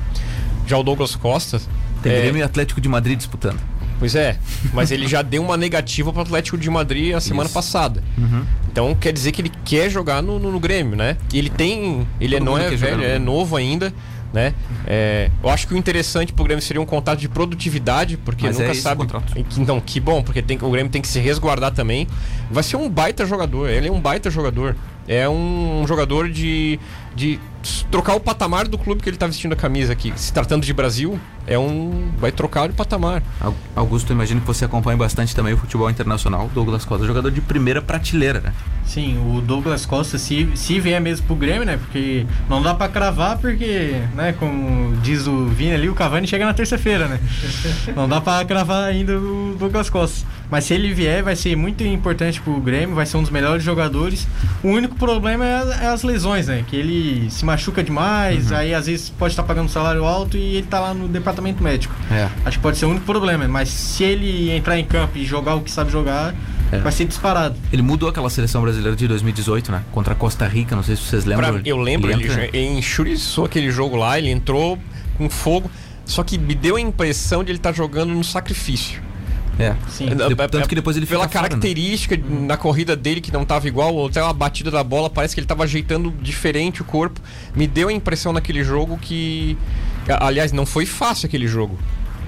[0.68, 1.62] Já o Douglas Costa.
[2.02, 3.60] Tem é, Grêmio e Atlético de Madrid disputando.
[4.00, 4.38] Pois é,
[4.74, 7.54] mas ele já deu uma negativa pro Atlético de Madrid a semana Isso.
[7.54, 8.04] passada.
[8.18, 8.44] Uhum.
[8.70, 11.16] Então quer dizer que ele quer jogar no, no, no Grêmio, né?
[11.32, 12.06] E ele tem.
[12.20, 13.94] Ele Todo não é velho, é novo ainda.
[14.34, 14.52] Né?
[14.88, 18.60] É, eu acho que o interessante pro Grêmio seria um contrato de produtividade, porque Mas
[18.60, 19.06] é nunca o sabe.
[19.06, 22.08] Que- Então, que bom, porque tem, o Grêmio tem que se resguardar também.
[22.50, 24.76] Vai ser um baita jogador, ele é um baita jogador.
[25.08, 26.80] É um jogador de,
[27.16, 27.40] de
[27.92, 30.14] trocar o patamar do clube que ele tá vestindo a camisa aqui.
[30.16, 32.12] Se tratando de Brasil, é um.
[32.20, 33.24] Vai trocar de patamar.
[33.40, 36.50] Au- Augusto, imagino que você acompanha bastante também o futebol internacional.
[36.54, 38.54] Douglas Costa, jogador de primeira prateleira, né?
[38.86, 41.78] Sim, o Douglas Costa, se, se vier mesmo pro Grêmio, né?
[41.78, 46.46] Porque não dá pra cravar, porque, né, como diz o Vini ali, o Cavani chega
[46.46, 47.20] na terça-feira, né?
[47.96, 50.26] Não dá pra cravar ainda o Douglas Costa.
[50.54, 53.64] Mas se ele vier, vai ser muito importante pro Grêmio, vai ser um dos melhores
[53.64, 54.28] jogadores.
[54.64, 56.64] O único problema é, as- é as lesões, né?
[56.70, 60.58] Que ele se machuca demais, aí às vezes pode estar pagando um salário alto e
[60.58, 61.96] ele tá lá no departamento médico.
[62.12, 62.30] É.
[62.46, 65.56] Acho que pode ser o único problema, mas se ele entrar em campo e jogar
[65.56, 66.36] o que sabe jogar,
[66.72, 66.78] É.
[66.78, 67.56] vai ser disparado.
[67.72, 69.82] Ele mudou aquela seleção brasileira de 2018, né?
[69.92, 71.54] Contra a Costa Rica, não sei se vocês lembram.
[71.54, 74.78] Pra- eu lembro, ele, entra- ele enxuriçou aquele jogo lá, ele entrou
[75.18, 75.72] com fogo.
[76.06, 79.02] Só que me deu a impressão de ele estar jogando no sacrifício.
[79.60, 79.76] É.
[79.88, 80.08] Sim.
[80.08, 81.50] De- Tanto que depois ele Pela fica fora, né?
[81.50, 85.36] característica na corrida dele que não estava igual, ou até a batida da bola, parece
[85.36, 87.22] que ele estava ajeitando diferente o corpo.
[87.56, 89.58] Me deu a impressão naquele jogo que.
[90.20, 91.78] Aliás, não foi fácil aquele jogo.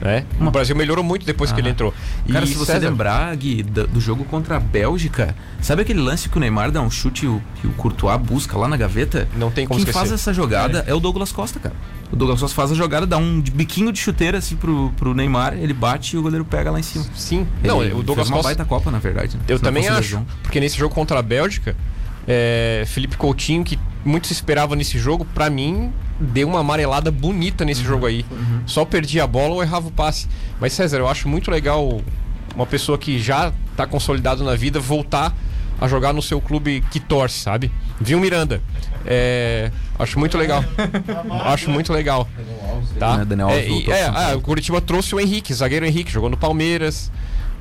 [0.01, 0.25] Né?
[0.41, 1.61] O Brasil melhorou muito depois que Ah.
[1.61, 1.93] ele entrou.
[2.31, 6.01] Cara, E se você César, lembrar, Gui, do, do jogo contra a Bélgica, sabe aquele
[6.01, 8.75] lance que o Neymar dá um chute e o, e o Courtois busca lá na
[8.75, 9.25] gaveta?
[9.37, 9.97] Não tem como Quem esquecer.
[9.99, 10.93] faz essa jogada é.
[10.93, 11.73] o Douglas Costa, cara.
[12.15, 15.53] O Douglas Costa faz a jogada, dá um biquinho de chuteira assim pro, pro Neymar,
[15.53, 17.05] ele bate e o goleiro pega lá em cima.
[17.13, 18.43] Sim, Ele não, o Douglas fez uma Costa.
[18.47, 19.35] baita Copa, na verdade.
[19.35, 19.43] né?
[19.49, 20.15] Eu também acho.
[20.15, 20.25] lesão.
[20.41, 21.75] Porque nesse jogo contra a Bélgica,
[22.25, 27.65] é, Felipe Coutinho, que muito se esperava nesse jogo, pra mim, deu uma amarelada bonita
[27.65, 28.25] nesse jogo aí.
[28.65, 30.27] Só perdia a bola ou errava o passe.
[30.59, 31.99] Mas, César, eu acho muito legal
[32.55, 35.35] uma pessoa que já tá consolidado na vida voltar
[35.81, 37.69] a jogar no seu clube que torce, sabe?
[37.99, 38.61] Viu Miranda?
[39.05, 40.63] É, acho muito legal.
[41.45, 42.27] acho muito legal.
[42.99, 43.17] Tá?
[43.17, 44.37] Né, Daniel Alves É, voltou é, ah, Paulo.
[44.37, 47.11] o Curitiba trouxe o Henrique, zagueiro Henrique, jogou no Palmeiras,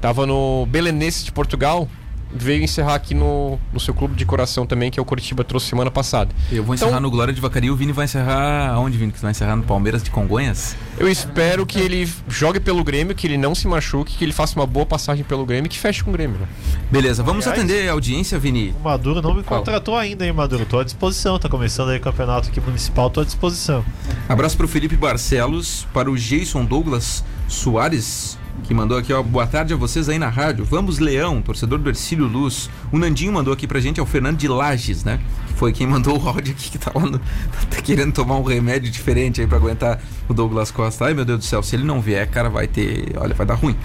[0.00, 1.88] tava no Belenenses de Portugal,
[2.34, 5.68] veio encerrar aqui no, no seu clube de coração também, que é o Curitiba trouxe
[5.68, 6.34] semana passada.
[6.50, 9.12] Eu vou encerrar Então- no Glória de Vacaria, o Vini vai encerrar aonde, Vini?
[9.12, 10.76] Que você vai encerrar no Palmeiras de Congonhas?
[10.98, 14.56] Eu espero que ele jogue pelo Grêmio, que ele não se machuque, que ele faça
[14.58, 16.38] uma boa passagem pelo Grêmio e que feche com o Grêmio.
[16.40, 16.46] Né?
[16.90, 18.74] Beleza, vamos Aliás- atender a audiência, Vini.
[18.80, 19.58] O Maduro não me Fala.
[19.60, 20.64] contratou ainda, hein, Maduro?
[20.66, 21.38] Tô à disposição.
[21.38, 23.84] Tá começando aí o campeonato aqui municipal, tô à disposição.
[24.28, 29.74] Abraço pro Felipe Barcelos, para o Jason Douglas Soares, que mandou aqui, ó, boa tarde
[29.74, 30.64] a vocês aí na rádio.
[30.64, 32.70] Vamos, Leão, torcedor do Ercílio Luz.
[32.92, 35.20] O Nandinho mandou aqui pra gente, é o Fernando de Lages, né?
[35.48, 37.18] Que foi quem mandou o áudio aqui, que tá lá no,
[37.70, 41.06] tá querendo tomar um remédio diferente aí pra aguentar o Douglas Costa.
[41.06, 43.54] Ai, meu Deus do céu, se ele não vier, cara, vai ter, olha, vai dar
[43.54, 43.76] ruim.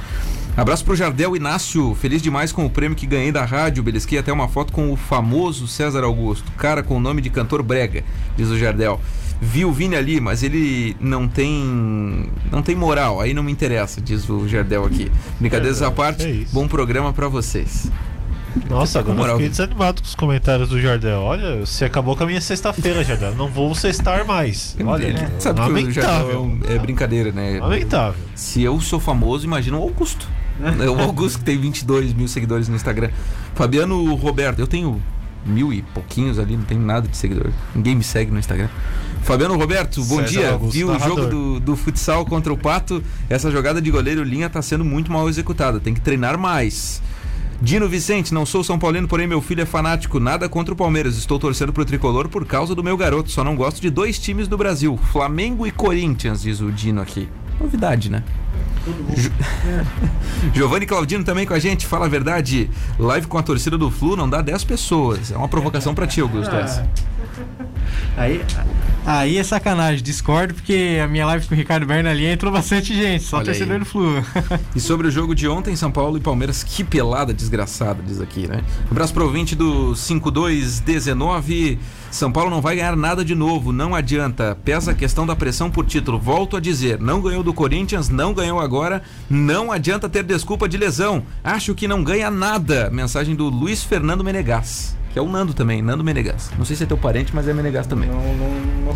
[0.59, 3.81] Abraço pro Jardel Inácio, feliz demais com o prêmio que ganhei da rádio.
[3.81, 7.63] Belisquei até uma foto com o famoso César Augusto, cara com o nome de cantor
[7.63, 8.03] brega,
[8.35, 8.99] diz o Jardel.
[9.41, 14.01] Vi o Vini ali, mas ele não tem não tem moral, aí não me interessa,
[14.01, 15.09] diz o Jardel aqui.
[15.39, 17.89] Brincadeiras à Verdade, parte, é bom programa pra vocês.
[18.69, 21.21] Nossa, agora moral, eu fiquei desanimado com os comentários do Jardel.
[21.21, 23.33] Olha, você acabou com a minha sexta-feira, Jardel.
[23.35, 24.75] Não vou sextar mais.
[24.85, 27.59] Olha, Ele sabe que o Jardel é, um- é brincadeira, né?
[27.61, 28.19] Lamentável.
[28.35, 30.27] Se eu sou famoso, imagina o Augusto.
[30.95, 33.09] O Augusto que tem 22 mil seguidores no Instagram.
[33.55, 35.01] Fabiano Roberto, eu tenho
[35.45, 37.51] mil e pouquinhos ali, não tenho nada de seguidor.
[37.73, 38.69] Ninguém me segue no Instagram.
[39.23, 40.51] Fabiano Roberto, bom César dia.
[40.51, 41.17] Augusto, Vi o narrador.
[41.17, 43.03] jogo do, do futsal contra o Pato.
[43.29, 45.79] Essa jogada de goleiro linha está sendo muito mal executada.
[45.79, 47.01] Tem que treinar mais.
[47.61, 50.19] Dino Vicente, não sou São Paulino, porém meu filho é fanático.
[50.19, 51.17] Nada contra o Palmeiras.
[51.17, 53.29] Estou torcendo pro tricolor por causa do meu garoto.
[53.29, 57.27] Só não gosto de dois times do Brasil: Flamengo e Corinthians, diz o Dino aqui.
[57.59, 58.23] Novidade, né?
[59.15, 59.31] Jo-
[60.53, 62.69] Giovanni Claudino também com a gente, fala a verdade.
[62.97, 65.31] Live com a torcida do Flu não dá 10 pessoas.
[65.31, 66.55] É uma provocação pra ti, Augusto.
[66.55, 66.87] essa.
[68.17, 68.41] Aí,
[69.05, 72.93] aí é sacanagem, discordo, porque a minha live com o Ricardo Berna ali entrou bastante
[72.93, 73.79] gente, só Olha torcedor aí.
[73.79, 74.23] do Flu.
[74.75, 78.45] E sobre o jogo de ontem, São Paulo e Palmeiras, que pelada desgraçada, diz aqui,
[78.47, 78.61] né?
[78.91, 81.79] Abraço pro ouvinte do 5219.
[82.11, 84.57] São Paulo não vai ganhar nada de novo, não adianta.
[84.65, 86.19] Pesa a questão da pressão por título.
[86.19, 90.75] Volto a dizer, não ganhou do Corinthians, não ganhou agora, não adianta ter desculpa de
[90.75, 91.23] lesão.
[91.43, 92.89] Acho que não ganha nada.
[92.89, 96.51] Mensagem do Luiz Fernando Menegas, que é o Nando também, Nando Menegas.
[96.57, 98.09] Não sei se é teu parente, mas é Menegas também.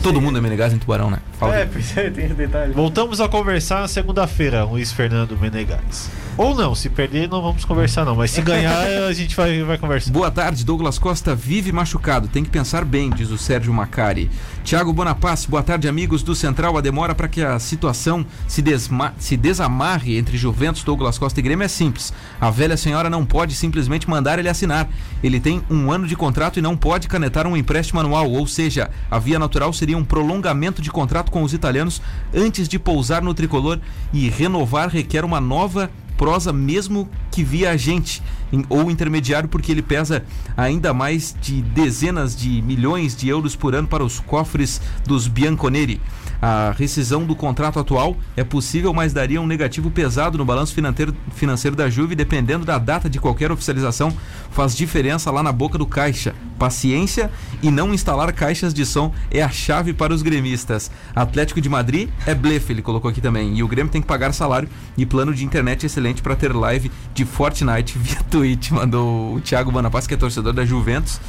[0.02, 1.20] Todo mundo é Menegas em Tubarão, né?
[1.40, 1.56] Fala.
[1.56, 2.74] É, pois é, tem esse detalhe.
[2.74, 6.10] Voltamos a conversar na segunda-feira, Luiz Fernando Menegais.
[6.36, 8.76] Ou não, se perder não vamos conversar não, mas se ganhar
[9.08, 10.12] a gente vai, vai conversar.
[10.12, 14.32] Boa tarde, Douglas Costa vive machucado, tem que pensar bem, diz o Sérgio Macari.
[14.64, 16.76] Tiago Bonapaz, boa tarde, amigos do Central.
[16.76, 21.44] A demora para que a situação se, desma se desamarre entre Juventus, Douglas Costa e
[21.44, 22.12] Grêmio é simples.
[22.42, 24.90] A velha senhora não pode simplesmente mandar ele assinar.
[25.22, 28.90] Ele tem um ano de contrato e não pode canetar um empréstimo anual, ou seja,
[29.12, 32.02] a via natural seria um prolongamento de contrato com os italianos
[32.34, 33.80] antes de pousar no tricolor
[34.12, 38.22] e renovar requer uma nova prosa mesmo que via agente
[38.70, 40.24] ou intermediário, porque ele pesa
[40.56, 46.00] ainda mais de dezenas de milhões de euros por ano para os cofres dos Bianconeri.
[46.46, 51.16] A rescisão do contrato atual é possível, mas daria um negativo pesado no balanço financeiro,
[51.34, 54.14] financeiro da Juve, dependendo da data de qualquer oficialização,
[54.52, 56.36] faz diferença lá na boca do caixa.
[56.60, 57.32] Paciência
[57.62, 60.92] e não instalar caixas de som é a chave para os gremistas.
[61.16, 63.58] Atlético de Madrid é blefe, ele colocou aqui também.
[63.58, 64.68] E o Grêmio tem que pagar salário
[64.98, 68.72] e plano de internet excelente para ter live de Fortnite via Twitch.
[68.72, 71.20] Mandou o Thiago Bonapaz, que é torcedor da Juventus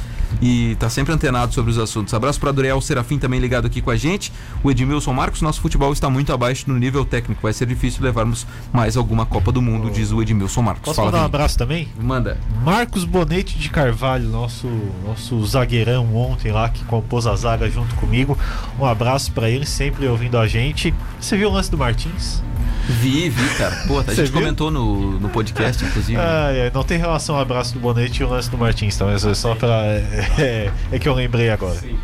[0.41, 2.13] e tá sempre antenado sobre os assuntos.
[2.13, 4.31] Abraço para Adriel Serafim também ligado aqui com a gente.
[4.63, 7.41] O Edmilson Marcos, nosso futebol está muito abaixo no nível técnico.
[7.41, 10.83] Vai ser difícil levarmos mais alguma Copa do Mundo, diz o Edmilson Marcos.
[10.83, 11.87] Posso Fala, mandar um abraço também?
[11.99, 12.37] Manda.
[12.63, 14.67] Marcos Bonete de Carvalho, nosso
[15.05, 18.37] nosso zagueirão ontem lá que compôs a zaga junto comigo.
[18.79, 20.93] Um abraço para ele, sempre ouvindo a gente.
[21.19, 22.41] Você viu o lance do Martins?
[22.87, 23.75] Vi, vi, cara.
[23.87, 24.33] Pô, a gente viu?
[24.33, 26.19] comentou no, no podcast, inclusive.
[26.19, 29.09] Ah, é, não tem relação ao abraço do Bonete e o lance do Martins, então
[29.09, 29.81] é só pra.
[30.37, 31.75] É, é que eu lembrei agora.
[31.75, 31.97] Sim.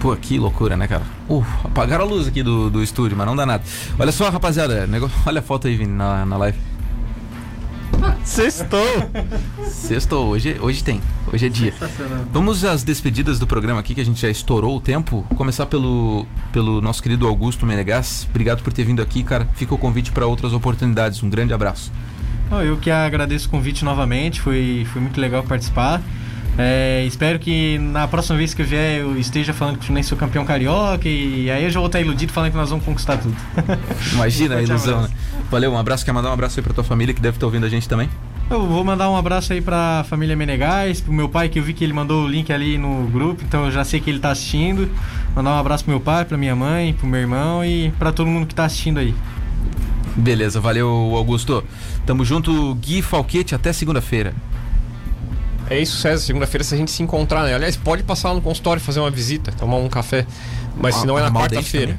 [0.00, 1.02] Pô, que loucura, né, cara?
[1.28, 3.64] Uh, apagaram a luz aqui do, do estúdio, mas não dá nada.
[3.98, 5.16] Olha só, rapaziada, negócio...
[5.26, 6.58] olha a foto aí, Vini, na, na live.
[8.24, 8.86] Sextou!
[9.64, 11.00] Sextou, hoje, hoje tem.
[11.32, 11.74] Hoje é dia.
[12.32, 15.26] Vamos às despedidas do programa aqui, que a gente já estourou o tempo.
[15.34, 18.26] Começar pelo, pelo nosso querido Augusto Menegas.
[18.30, 19.48] Obrigado por ter vindo aqui, cara.
[19.54, 21.22] Fica o convite para outras oportunidades.
[21.22, 21.90] Um grande abraço.
[22.64, 24.40] Eu que agradeço o convite novamente.
[24.40, 26.00] Foi, foi muito legal participar.
[26.60, 30.18] É, espero que na próxima vez que eu vier eu esteja falando que nem sou
[30.18, 33.36] campeão carioca e aí eu já vou estar iludido falando que nós vamos conquistar tudo.
[34.12, 35.08] Imagina a ilusão, né?
[35.48, 36.04] Valeu, um abraço.
[36.04, 38.10] Quer mandar um abraço aí pra tua família que deve estar ouvindo a gente também?
[38.50, 41.72] Eu vou mandar um abraço aí pra família Menegais, pro meu pai que eu vi
[41.74, 44.30] que ele mandou o link ali no grupo, então eu já sei que ele tá
[44.30, 44.90] assistindo.
[45.36, 48.26] Mandar um abraço pro meu pai, pra minha mãe, pro meu irmão e pra todo
[48.26, 49.14] mundo que tá assistindo aí.
[50.16, 51.62] Beleza, valeu Augusto.
[52.04, 54.34] Tamo junto, Gui Falquete, até segunda-feira.
[55.70, 56.24] É isso, César.
[56.24, 57.54] Segunda-feira, se a gente se encontrar, né?
[57.54, 60.26] Aliás, pode passar lá no consultório fazer uma visita, tomar um café.
[60.76, 61.98] Mas ah, se não é na quarta-feira.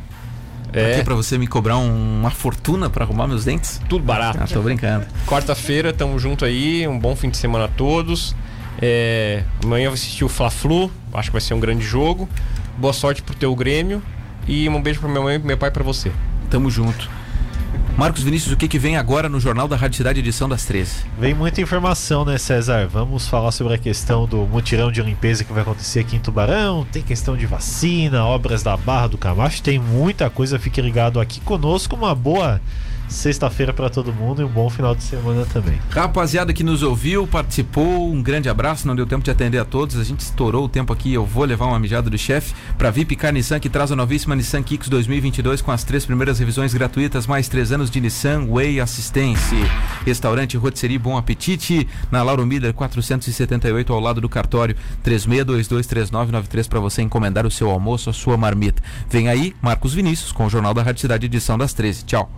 [0.72, 0.96] É.
[0.96, 3.82] Pra, pra você me cobrar um, uma fortuna para arrumar meus dentes?
[3.90, 4.40] Tudo barato.
[4.42, 5.06] Ah, tô brincando.
[5.26, 6.88] Quarta-feira, tamo junto aí.
[6.88, 8.36] Um bom fim de semana a todos.
[8.82, 10.92] É, amanhã eu vou assistir o Fla-Flu.
[11.14, 12.30] Acho que vai ser um grande jogo.
[12.78, 14.02] Boa sorte pro teu Grêmio.
[14.48, 16.12] E um beijo pra minha mãe e pro meu pai para você.
[16.50, 17.10] Tamo junto.
[18.00, 21.04] Marcos Vinícius, o que, que vem agora no Jornal da Rádio Cidade, edição das 13?
[21.20, 22.88] Vem muita informação, né, César?
[22.88, 26.88] Vamos falar sobre a questão do mutirão de limpeza que vai acontecer aqui em Tubarão.
[26.90, 30.58] Tem questão de vacina, obras da Barra do Camacho, tem muita coisa.
[30.58, 31.94] Fique ligado aqui conosco.
[31.94, 32.62] Uma boa
[33.10, 35.80] sexta-feira para todo mundo e um bom final de semana também.
[35.90, 38.88] Rapaziada que nos ouviu, participou, um grande abraço.
[38.88, 41.14] Não deu tempo de atender a todos, a gente estourou o tempo aqui.
[41.14, 44.64] Eu vou levar uma mijada do chefe para Vipcar Nissan, que traz a novíssima Nissan
[44.64, 49.58] Kicks 2022 com as três primeiras revisões gratuitas, mais três anos de Nissan Way Assistência.
[50.06, 57.02] Restaurante Rotisserie Bom Apetite, na Lauro Miller 478, ao lado do cartório 36223993 para você
[57.02, 58.82] encomendar o seu almoço, a sua marmita.
[59.10, 62.06] Vem aí, Marcos Vinícius, com o Jornal da Rádio Cidade, edição das 13.
[62.06, 62.30] Tchau.